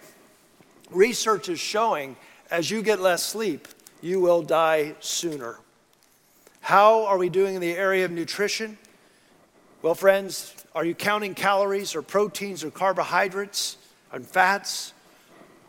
research 0.90 1.50
is 1.50 1.60
showing 1.60 2.16
as 2.50 2.70
you 2.70 2.80
get 2.80 2.98
less 2.98 3.22
sleep, 3.22 3.68
you 4.00 4.20
will 4.20 4.40
die 4.40 4.94
sooner. 5.00 5.58
How 6.62 7.06
are 7.06 7.18
we 7.18 7.28
doing 7.28 7.56
in 7.56 7.60
the 7.60 7.72
area 7.72 8.04
of 8.04 8.12
nutrition? 8.12 8.78
Well, 9.82 9.96
friends, 9.96 10.54
are 10.76 10.84
you 10.84 10.94
counting 10.94 11.34
calories 11.34 11.96
or 11.96 12.02
proteins 12.02 12.62
or 12.62 12.70
carbohydrates 12.70 13.78
and 14.12 14.24
fats? 14.24 14.92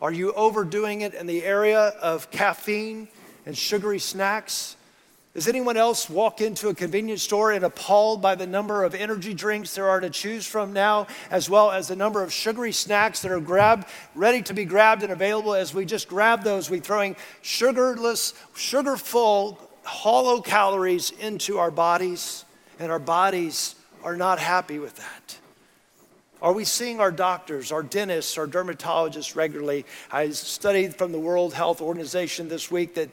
Are 0.00 0.12
you 0.12 0.32
overdoing 0.34 1.00
it 1.00 1.12
in 1.12 1.26
the 1.26 1.42
area 1.42 1.80
of 2.00 2.30
caffeine 2.30 3.08
and 3.44 3.58
sugary 3.58 3.98
snacks? 3.98 4.76
Does 5.34 5.48
anyone 5.48 5.76
else 5.76 6.08
walk 6.08 6.40
into 6.40 6.68
a 6.68 6.74
convenience 6.74 7.24
store 7.24 7.50
and 7.50 7.64
appalled 7.64 8.22
by 8.22 8.36
the 8.36 8.46
number 8.46 8.84
of 8.84 8.94
energy 8.94 9.34
drinks 9.34 9.74
there 9.74 9.88
are 9.90 9.98
to 9.98 10.10
choose 10.10 10.46
from 10.46 10.72
now, 10.72 11.08
as 11.28 11.50
well 11.50 11.72
as 11.72 11.88
the 11.88 11.96
number 11.96 12.22
of 12.22 12.32
sugary 12.32 12.70
snacks 12.70 13.20
that 13.22 13.32
are 13.32 13.40
grabbed, 13.40 13.88
ready 14.14 14.42
to 14.42 14.54
be 14.54 14.64
grabbed 14.64 15.02
and 15.02 15.10
available? 15.10 15.54
As 15.54 15.74
we 15.74 15.86
just 15.86 16.06
grab 16.06 16.44
those, 16.44 16.70
we 16.70 16.78
throwing 16.78 17.16
sugarless, 17.42 18.32
sugar-full 18.54 19.63
hollow 19.84 20.40
calories 20.40 21.10
into 21.10 21.58
our 21.58 21.70
bodies, 21.70 22.44
and 22.78 22.90
our 22.90 22.98
bodies 22.98 23.74
are 24.02 24.16
not 24.16 24.38
happy 24.38 24.78
with 24.78 24.96
that. 24.96 25.38
Are 26.42 26.52
we 26.52 26.64
seeing 26.64 27.00
our 27.00 27.10
doctors, 27.10 27.72
our 27.72 27.82
dentists, 27.82 28.36
our 28.36 28.46
dermatologists 28.46 29.34
regularly? 29.34 29.86
I 30.12 30.28
studied 30.30 30.94
from 30.94 31.12
the 31.12 31.18
World 31.18 31.54
Health 31.54 31.80
Organization 31.80 32.48
this 32.48 32.70
week 32.70 32.94
that 32.96 33.08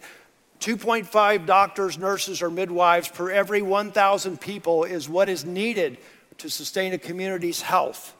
2.5 0.59 1.45
doctors, 1.45 1.97
nurses, 1.97 2.41
or 2.41 2.49
midwives 2.49 3.07
per 3.07 3.31
every 3.31 3.61
1,000 3.61 4.39
people 4.39 4.83
is 4.83 5.07
what 5.07 5.29
is 5.29 5.45
needed 5.45 5.97
to 6.39 6.49
sustain 6.49 6.93
a 6.93 6.97
community's 6.97 7.61
health. 7.61 8.13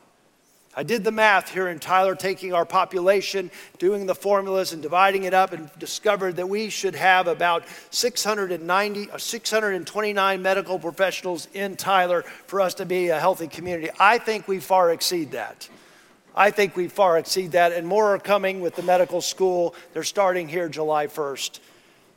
I 0.74 0.84
did 0.84 1.04
the 1.04 1.12
math 1.12 1.50
here 1.50 1.68
in 1.68 1.80
Tyler, 1.80 2.16
taking 2.16 2.54
our 2.54 2.66
population, 2.66 3.52
doing 3.78 4.06
the 4.06 4.16
formulas, 4.16 4.72
and 4.72 4.82
dividing 4.82 5.24
it 5.24 5.34
up, 5.34 5.52
and 5.52 5.70
discovered 5.80 6.38
that 6.38 6.48
we 6.48 6.70
should 6.70 6.96
have 6.96 7.28
about 7.28 7.66
690, 7.90 9.12
uh, 9.12 9.18
629 9.18 10.42
medical 10.42 10.80
professionals 10.80 11.50
in 11.54 11.76
Tyler 11.76 12.22
for 12.48 12.62
us 12.62 12.74
to 12.76 12.86
be 12.86 13.10
a 13.10 13.20
healthy 13.20 13.50
community. 13.50 13.90
I 14.00 14.18
think 14.18 14.48
we 14.48 14.60
far 14.60 14.92
exceed 14.92 15.32
that. 15.32 15.68
I 16.34 16.52
think 16.52 16.78
we 16.78 16.88
far 16.88 17.18
exceed 17.18 17.52
that, 17.52 17.74
and 17.74 17.86
more 17.86 18.16
are 18.16 18.20
coming 18.20 18.62
with 18.62 18.76
the 18.76 18.84
medical 18.84 19.20
school. 19.20 19.76
They're 19.92 20.04
starting 20.04 20.48
here 20.48 20.70
July 20.70 21.08
1st. 21.08 21.60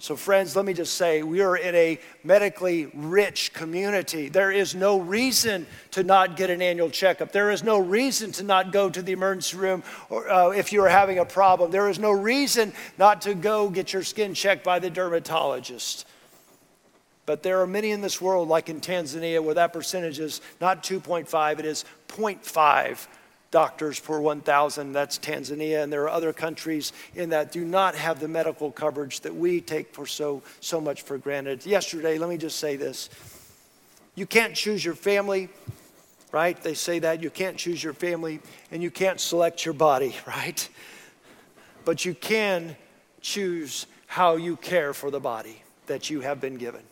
So, 0.05 0.17
friends, 0.17 0.55
let 0.55 0.67
me 0.67 0.75
just 0.75 0.97
say 0.97 1.23
we 1.23 1.41
are 1.41 1.57
in 1.57 1.75
a 1.75 1.99
medically 2.23 2.91
rich 2.93 3.55
community. 3.55 4.29
There 4.29 4.53
is 4.53 4.75
no 4.75 4.99
reason 5.01 5.67
to 5.93 6.03
not 6.03 6.37
get 6.37 6.51
an 6.51 6.61
annual 6.61 6.91
checkup. 6.91 7.33
There 7.33 7.51
is 7.51 7.65
no 7.65 7.79
reason 7.79 8.31
to 8.33 8.43
not 8.43 8.71
go 8.71 8.91
to 8.91 9.01
the 9.01 9.13
emergency 9.13 9.57
room 9.57 9.83
or, 10.11 10.31
uh, 10.31 10.51
if 10.51 10.75
you 10.75 10.85
are 10.85 10.91
having 10.91 11.21
a 11.21 11.25
problem. 11.25 11.71
There 11.71 11.89
is 11.89 11.99
no 11.99 12.11
reason 12.11 12.75
not 12.99 13.23
to 13.23 13.33
go 13.33 13.71
get 13.71 13.95
your 13.95 14.03
skin 14.03 14.35
checked 14.35 14.63
by 14.63 14.79
the 14.79 14.91
dermatologist. 14.91 16.07
But 17.25 17.43
there 17.43 17.63
are 17.63 17.67
many 17.67 17.91
in 17.91 18.03
this 18.03 18.21
world, 18.21 18.47
like 18.47 18.69
in 18.69 18.83
Tanzania, 18.83 19.43
where 19.43 19.55
that 19.55 19.73
percentage 19.73 20.19
is 20.19 20.43
not 20.61 20.83
2.5, 20.83 21.59
it 21.61 21.65
is 21.65 21.87
0.5 22.09 23.07
doctors 23.55 24.01
per 24.01 24.19
1,000. 24.19 24.93
That's 24.93 25.17
Tanzania, 25.17 25.85
and 25.85 25.93
there 25.93 26.03
are 26.03 26.09
other 26.09 26.33
countries 26.33 26.93
in 27.15 27.31
that 27.31 27.53
do 27.53 27.65
not 27.65 27.95
have 27.95 28.19
the 28.19 28.27
medical 28.27 28.73
coverage 28.73 29.21
that 29.21 29.33
we 29.33 29.61
take 29.61 29.95
for 29.95 30.07
so, 30.07 30.43
so 30.59 30.81
much 30.81 31.03
for 31.03 31.19
granted. 31.19 31.65
Yesterday, 31.65 32.19
let 32.19 32.29
me 32.29 32.37
just 32.37 32.59
say 32.59 32.75
this 32.75 33.09
you 34.17 34.27
can't 34.27 34.57
choose 34.57 34.85
your 34.85 34.97
family, 34.97 35.51
right? 36.33 36.61
They 36.65 36.75
say 36.75 36.99
that 36.99 37.23
you 37.23 37.31
can't 37.31 37.57
choose 37.57 37.83
your 37.83 37.93
family, 37.93 38.41
and 38.73 38.83
you 38.83 38.91
can't 38.91 39.21
select 39.21 39.65
your 39.65 39.75
body, 39.75 40.17
right? 40.27 40.69
But 41.85 42.05
you 42.05 42.13
can 42.13 42.75
choose 43.21 43.87
how 44.09 44.35
you 44.35 44.57
care 44.57 44.93
for 44.93 45.13
the 45.13 45.21
body 45.21 45.63
that 45.87 46.11
you 46.11 46.23
have 46.23 46.41
been 46.41 46.57
given. 46.57 46.83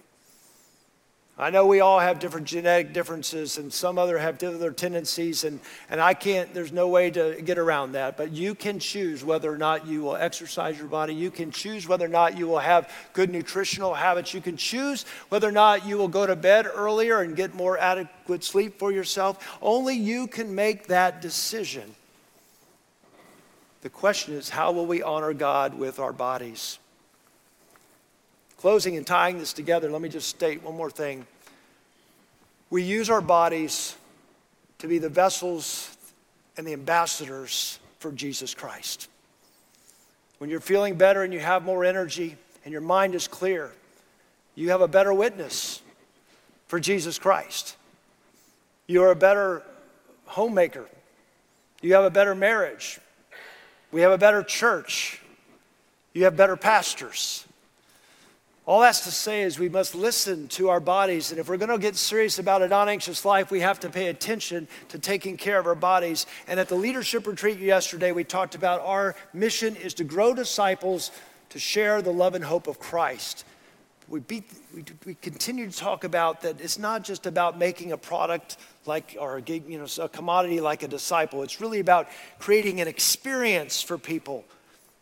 I 1.38 1.49
know 1.49 1.66
we 1.66 1.81
all 1.81 1.99
have 1.99 2.18
different 2.18 2.47
genetic 2.47 2.92
differences 2.92 3.57
and 3.57 3.73
some 3.73 3.99
other 3.99 4.18
have 4.18 4.42
other 4.42 4.71
tendencies, 4.71 5.45
and, 5.45 5.61
and 5.88 5.99
I 5.99 6.12
can't, 6.12 6.53
there's 6.53 6.73
no 6.73 6.88
way 6.88 7.11
to 7.11 7.40
get 7.42 7.57
around 7.57 7.92
that. 7.92 8.18
But 8.18 8.33
you 8.33 8.55
can 8.55 8.79
choose 8.79 9.25
whether 9.25 9.51
or 9.51 9.57
not 9.57 9.87
you 9.87 10.03
will 10.03 10.16
exercise 10.16 10.77
your 10.77 10.88
body. 10.88 11.14
You 11.14 11.31
can 11.31 11.51
choose 11.51 11.88
whether 11.88 12.05
or 12.05 12.09
not 12.09 12.37
you 12.37 12.47
will 12.47 12.59
have 12.59 12.90
good 13.14 13.31
nutritional 13.31 13.95
habits. 13.95 14.35
You 14.35 14.42
can 14.42 14.59
choose 14.59 15.07
whether 15.31 15.49
or 15.49 15.53
not 15.53 15.87
you 15.87 15.97
will 15.97 16.09
go 16.09 16.27
to 16.27 16.37
bed 16.37 16.66
earlier 16.66 17.23
and 17.23 17.35
get 17.35 17.55
more 17.55 17.79
adequate 17.79 18.45
sleep 18.45 18.79
for 18.79 18.92
yourself. 18.92 19.59
Only 19.62 19.95
you 19.95 20.27
can 20.27 20.55
make 20.55 20.88
that 20.88 21.23
decision. 21.23 21.95
The 23.81 23.90
question 23.90 24.35
is, 24.35 24.51
how 24.51 24.73
will 24.73 24.87
we 24.87 25.03
honor 25.03 25.33
God 25.33 25.75
with 25.75 25.99
our 25.99 26.12
bodies? 26.12 26.79
Closing 28.62 28.96
and 28.96 29.05
tying 29.05 29.40
this 29.40 29.53
together, 29.53 29.90
let 29.90 30.01
me 30.01 30.09
just 30.09 30.29
state 30.29 30.62
one 30.62 30.77
more 30.77 30.88
thing. 30.88 31.27
We 32.70 32.85
use 32.85 33.11
our 33.11 33.20
bodies 33.20 33.96
to 34.79 34.87
be 34.87 34.98
the 34.98 35.09
vessels 35.09 35.96
and 36.57 36.64
the 36.64 36.72
ambassadors 36.72 37.81
for 37.98 38.12
Jesus 38.12 38.55
Christ. 38.55 39.09
When 40.38 40.48
you're 40.48 40.61
feeling 40.61 40.94
better 40.94 41.25
and 41.25 41.35
you 41.35 41.40
have 41.40 41.64
more 41.64 41.85
energy 41.85 42.37
and 42.64 42.70
your 42.70 42.83
mind 42.83 43.16
is 43.16 43.27
clear, 43.27 43.72
you 44.55 44.70
have 44.70 44.81
a 44.81 44.87
better 44.87 45.12
witness 45.12 45.83
for 46.68 46.79
Jesus 46.79 47.18
Christ. 47.18 47.75
You're 48.87 49.11
a 49.11 49.16
better 49.16 49.64
homemaker. 50.27 50.87
You 51.81 51.94
have 51.94 52.05
a 52.05 52.11
better 52.11 52.37
marriage. 52.37 53.01
We 53.90 54.03
have 54.03 54.12
a 54.12 54.18
better 54.18 54.44
church. 54.44 55.20
You 56.12 56.22
have 56.27 56.37
better 56.37 56.57
pastors. 56.57 57.44
All 58.64 58.81
that's 58.81 59.01
to 59.01 59.11
say 59.11 59.42
is 59.42 59.59
we 59.59 59.68
must 59.68 59.94
listen 59.94 60.46
to 60.48 60.68
our 60.68 60.79
bodies. 60.79 61.33
And 61.33 61.40
if 61.40 61.48
we're 61.48 61.57
going 61.57 61.68
to 61.68 61.79
get 61.79 61.96
serious 61.96 62.38
about 62.38 62.62
a 62.62 62.68
non 62.68 62.88
anxious 62.88 63.25
life, 63.25 63.51
we 63.51 63.61
have 63.61 63.81
to 63.81 63.90
pay 63.90 64.07
attention 64.07 64.68
to 64.90 65.01
taking 65.01 65.37
care 65.37 65.59
of 65.59 65.66
our 65.66 65.75
bodies. 65.75 66.27
And 66.46 66.61
at 66.61 66.68
the 66.68 66.77
leadership 66.77 67.27
retreat 67.27 67.59
yesterday, 67.59 68.12
we 68.12 68.22
talked 68.22 68.55
about 68.55 68.81
our 68.83 69.16
mission 69.33 69.75
is 69.75 69.94
to 69.94 70.05
grow 70.05 70.33
disciples 70.33 71.11
to 71.48 71.59
share 71.59 72.03
the 72.03 72.12
love 72.12 72.37
and 72.37 72.44
hope 72.44 72.68
of 72.68 72.79
Christ. 72.79 73.44
We, 74.09 74.20
beat, 74.20 74.44
we, 74.75 74.85
we 75.07 75.14
continue 75.14 75.68
to 75.68 75.77
talk 75.77 76.05
about 76.05 76.42
that 76.42 76.61
it's 76.61 76.79
not 76.79 77.03
just 77.03 77.27
about 77.27 77.59
making 77.59 77.90
a 77.90 77.96
product 77.96 78.59
like 78.87 79.16
or 79.18 79.38
a, 79.38 79.42
you 79.42 79.79
know, 79.79 79.87
a 80.01 80.09
commodity 80.09 80.61
like 80.61 80.85
a 80.85 80.88
disciple. 80.88 81.42
It's 81.42 81.61
really 81.61 81.81
about 81.81 82.09
creating 82.38 82.81
an 82.81 82.87
experience 82.87 83.83
for 83.83 83.98
people 83.98 84.44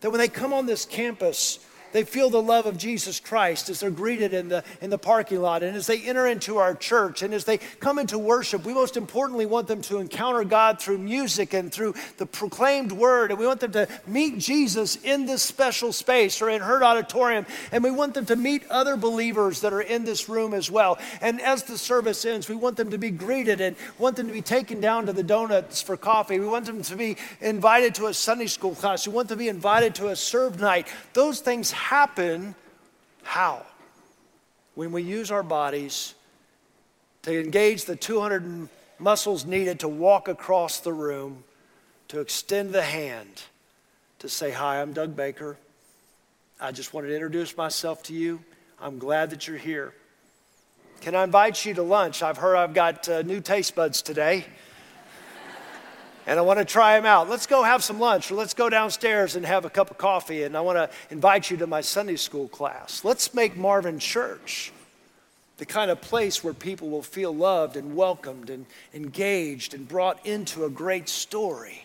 that 0.00 0.10
when 0.10 0.18
they 0.18 0.28
come 0.28 0.52
on 0.52 0.66
this 0.66 0.86
campus, 0.86 1.58
they 1.92 2.04
feel 2.04 2.30
the 2.30 2.42
love 2.42 2.66
of 2.66 2.76
Jesus 2.76 3.20
Christ 3.20 3.68
as 3.68 3.80
they're 3.80 3.90
greeted 3.90 4.32
in 4.32 4.48
the, 4.48 4.64
in 4.80 4.90
the 4.90 4.98
parking 4.98 5.40
lot 5.40 5.62
and 5.62 5.76
as 5.76 5.86
they 5.86 6.00
enter 6.02 6.26
into 6.26 6.58
our 6.58 6.74
church 6.74 7.22
and 7.22 7.34
as 7.34 7.44
they 7.44 7.58
come 7.58 7.98
into 7.98 8.18
worship. 8.18 8.64
We 8.64 8.74
most 8.74 8.96
importantly 8.96 9.46
want 9.46 9.66
them 9.66 9.82
to 9.82 9.98
encounter 9.98 10.44
God 10.44 10.80
through 10.80 10.98
music 10.98 11.54
and 11.54 11.72
through 11.72 11.94
the 12.18 12.26
proclaimed 12.26 12.92
word. 12.92 13.30
And 13.30 13.40
we 13.40 13.46
want 13.46 13.60
them 13.60 13.72
to 13.72 13.88
meet 14.06 14.38
Jesus 14.38 14.96
in 14.96 15.26
this 15.26 15.42
special 15.42 15.92
space 15.92 16.40
or 16.40 16.50
in 16.50 16.60
Hurd 16.60 16.82
Auditorium. 16.82 17.46
And 17.72 17.82
we 17.82 17.90
want 17.90 18.14
them 18.14 18.26
to 18.26 18.36
meet 18.36 18.62
other 18.70 18.96
believers 18.96 19.60
that 19.62 19.72
are 19.72 19.80
in 19.80 20.04
this 20.04 20.28
room 20.28 20.54
as 20.54 20.70
well. 20.70 20.98
And 21.20 21.40
as 21.40 21.64
the 21.64 21.78
service 21.78 22.24
ends, 22.24 22.48
we 22.48 22.56
want 22.56 22.76
them 22.76 22.90
to 22.90 22.98
be 22.98 23.10
greeted 23.10 23.60
and 23.60 23.76
want 23.98 24.16
them 24.16 24.26
to 24.28 24.32
be 24.32 24.42
taken 24.42 24.80
down 24.80 25.06
to 25.06 25.12
the 25.12 25.22
donuts 25.22 25.82
for 25.82 25.96
coffee. 25.96 26.38
We 26.38 26.46
want 26.46 26.66
them 26.66 26.82
to 26.82 26.96
be 26.96 27.16
invited 27.40 27.94
to 27.96 28.06
a 28.06 28.14
Sunday 28.14 28.46
school 28.46 28.74
class. 28.74 29.06
We 29.06 29.12
want 29.12 29.28
them 29.28 29.38
to 29.38 29.44
be 29.44 29.48
invited 29.48 29.94
to 29.96 30.08
a 30.08 30.16
serve 30.16 30.60
night. 30.60 30.88
Those 31.12 31.40
things 31.40 31.70
happen 31.80 32.54
How? 33.22 33.66
When 34.74 34.92
we 34.92 35.02
use 35.02 35.30
our 35.30 35.42
bodies 35.42 36.14
to 37.22 37.38
engage 37.38 37.84
the 37.84 37.96
200 37.96 38.68
muscles 38.98 39.44
needed 39.44 39.80
to 39.80 39.88
walk 39.88 40.28
across 40.28 40.80
the 40.80 40.92
room, 40.92 41.44
to 42.08 42.20
extend 42.20 42.72
the 42.72 42.82
hand, 42.82 43.42
to 44.20 44.28
say, 44.28 44.50
Hi, 44.50 44.80
I'm 44.80 44.92
Doug 44.92 45.16
Baker. 45.16 45.56
I 46.60 46.72
just 46.72 46.92
wanted 46.92 47.08
to 47.08 47.14
introduce 47.14 47.56
myself 47.56 48.02
to 48.04 48.14
you. 48.14 48.40
I'm 48.80 48.98
glad 48.98 49.30
that 49.30 49.46
you're 49.46 49.58
here. 49.58 49.94
Can 51.00 51.14
I 51.14 51.24
invite 51.24 51.64
you 51.64 51.74
to 51.74 51.82
lunch? 51.82 52.22
I've 52.22 52.36
heard 52.36 52.56
I've 52.56 52.74
got 52.74 53.08
uh, 53.08 53.22
new 53.22 53.40
taste 53.40 53.74
buds 53.74 54.02
today. 54.02 54.44
And 56.26 56.38
I 56.38 56.42
want 56.42 56.58
to 56.58 56.64
try 56.64 56.96
them 56.96 57.06
out. 57.06 57.28
Let's 57.28 57.46
go 57.46 57.62
have 57.62 57.82
some 57.82 57.98
lunch, 57.98 58.30
or 58.30 58.34
let's 58.34 58.54
go 58.54 58.68
downstairs 58.68 59.36
and 59.36 59.44
have 59.44 59.64
a 59.64 59.70
cup 59.70 59.90
of 59.90 59.98
coffee. 59.98 60.42
And 60.42 60.56
I 60.56 60.60
want 60.60 60.76
to 60.76 60.90
invite 61.10 61.50
you 61.50 61.56
to 61.58 61.66
my 61.66 61.80
Sunday 61.80 62.16
school 62.16 62.48
class. 62.48 63.04
Let's 63.04 63.34
make 63.34 63.56
Marvin 63.56 63.98
Church 63.98 64.72
the 65.60 65.66
kind 65.66 65.90
of 65.90 66.00
place 66.00 66.42
where 66.42 66.54
people 66.54 66.88
will 66.88 67.02
feel 67.02 67.34
loved 67.34 67.76
and 67.76 67.94
welcomed 67.94 68.48
and 68.48 68.64
engaged 68.94 69.74
and 69.74 69.86
brought 69.86 70.24
into 70.24 70.64
a 70.64 70.70
great 70.70 71.06
story 71.06 71.82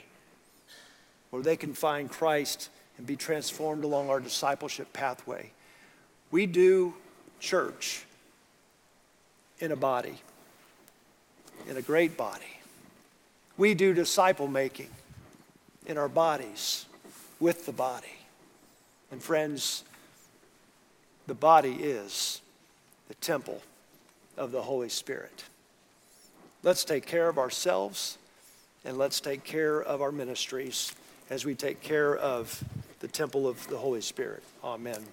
where 1.30 1.44
they 1.44 1.58
can 1.58 1.74
find 1.74 2.10
Christ 2.10 2.70
and 2.98 3.06
be 3.06 3.18
transformed 3.18 3.84
along 3.84 4.10
our 4.10 4.22
discipleship 4.22 4.94
pathway. 4.94 5.52
We 6.32 6.46
do 6.46 6.94
church 7.42 8.06
in 9.60 9.74
a 9.74 9.76
body, 9.76 10.22
in 11.70 11.76
a 11.76 11.82
great 11.82 12.16
body. 12.16 12.55
We 13.58 13.74
do 13.74 13.94
disciple 13.94 14.48
making 14.48 14.90
in 15.86 15.98
our 15.98 16.10
bodies, 16.10 16.86
with 17.40 17.66
the 17.66 17.72
body. 17.72 18.08
And 19.12 19.22
friends, 19.22 19.84
the 21.28 21.34
body 21.34 21.74
is 21.74 22.42
the 23.08 23.14
temple 23.16 23.62
of 24.38 24.52
the 24.52 24.62
Holy 24.62 24.90
Spirit. 24.90 25.46
Let's 26.64 26.84
take 26.84 27.06
care 27.06 27.30
of 27.30 27.38
ourselves 27.38 28.18
and 28.84 28.98
let's 28.98 29.20
take 29.20 29.44
care 29.44 29.82
of 29.82 30.02
our 30.02 30.12
ministries 30.12 30.94
as 31.30 31.46
we 31.46 31.56
take 31.56 31.82
care 31.82 32.16
of 32.16 32.64
the 33.00 33.08
temple 33.08 33.48
of 33.48 33.68
the 33.68 33.78
Holy 33.78 34.02
Spirit. 34.02 34.44
Amen. 34.64 35.04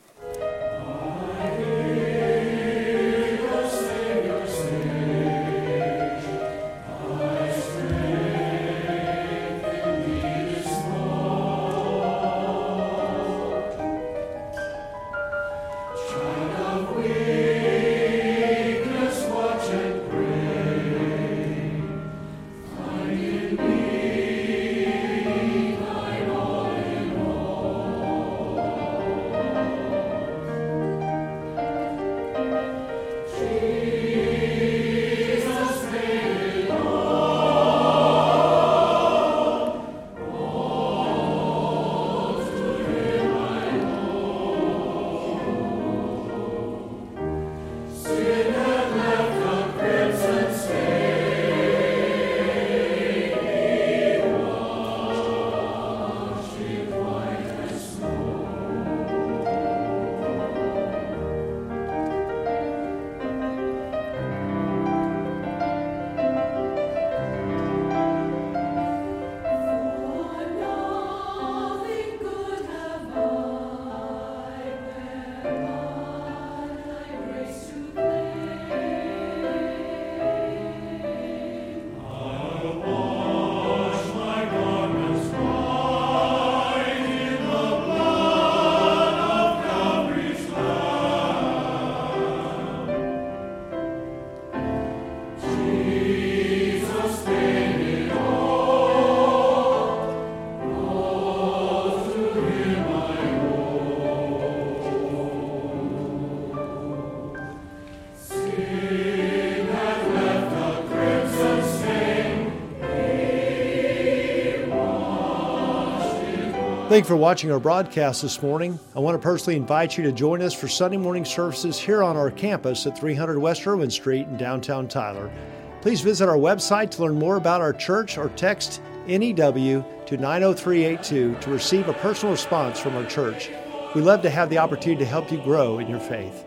Thank 116.93 117.07
you 117.07 117.09
for 117.09 117.17
watching 117.17 117.51
our 117.51 117.59
broadcast 117.59 118.21
this 118.21 118.43
morning. 118.43 118.79
I 118.95 118.99
want 118.99 119.15
to 119.15 119.19
personally 119.19 119.57
invite 119.57 119.97
you 119.97 120.05
to 120.05 120.13
join 120.13 120.43
us 120.43 120.53
for 120.53 120.69
Sunday 120.69 120.99
morning 120.99 121.25
services 121.25 121.79
here 121.79 122.03
on 122.03 122.19
our 122.19 122.31
campus 122.31 122.87
at 122.87 122.99
300 122.99 123.39
West 123.39 123.67
Erwin 123.67 123.91
Street 123.91 124.27
in 124.27 124.37
downtown 124.37 124.89
Tyler. 124.89 125.33
Please 125.81 126.03
visit 126.03 126.29
our 126.29 126.37
website 126.37 126.91
to 126.91 127.03
learn 127.03 127.19
more 127.19 127.37
about 127.37 127.63
our 127.63 127.73
church 127.73 128.19
or 128.19 128.29
text 128.37 128.83
NEW 129.07 129.83
to 130.05 130.17
90382 130.19 131.37
to 131.41 131.51
receive 131.51 131.89
a 131.89 131.95
personal 131.95 132.35
response 132.35 132.79
from 132.79 132.95
our 132.95 133.07
church. 133.07 133.49
We 133.95 134.03
love 134.03 134.21
to 134.21 134.29
have 134.29 134.51
the 134.51 134.59
opportunity 134.59 135.03
to 135.03 135.11
help 135.11 135.33
you 135.33 135.39
grow 135.39 135.79
in 135.79 135.89
your 135.89 135.99
faith. 135.99 136.45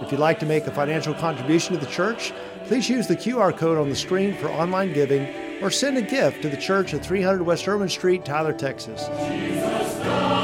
If 0.00 0.10
you'd 0.10 0.18
like 0.18 0.40
to 0.40 0.46
make 0.46 0.66
a 0.66 0.72
financial 0.72 1.14
contribution 1.14 1.72
to 1.74 1.78
the 1.78 1.90
church, 1.92 2.32
please 2.66 2.90
use 2.90 3.06
the 3.06 3.14
QR 3.14 3.56
code 3.56 3.78
on 3.78 3.90
the 3.90 3.94
screen 3.94 4.34
for 4.34 4.48
online 4.48 4.92
giving 4.92 5.32
or 5.62 5.70
send 5.70 5.96
a 5.96 6.02
gift 6.02 6.42
to 6.42 6.48
the 6.48 6.56
church 6.56 6.92
at 6.94 7.04
300 7.04 7.42
West 7.42 7.66
Erwin 7.68 7.88
Street, 7.88 8.24
Tyler, 8.24 8.52
Texas. 8.52 9.08
Jesus, 9.28 9.83
Stop. 10.04 10.43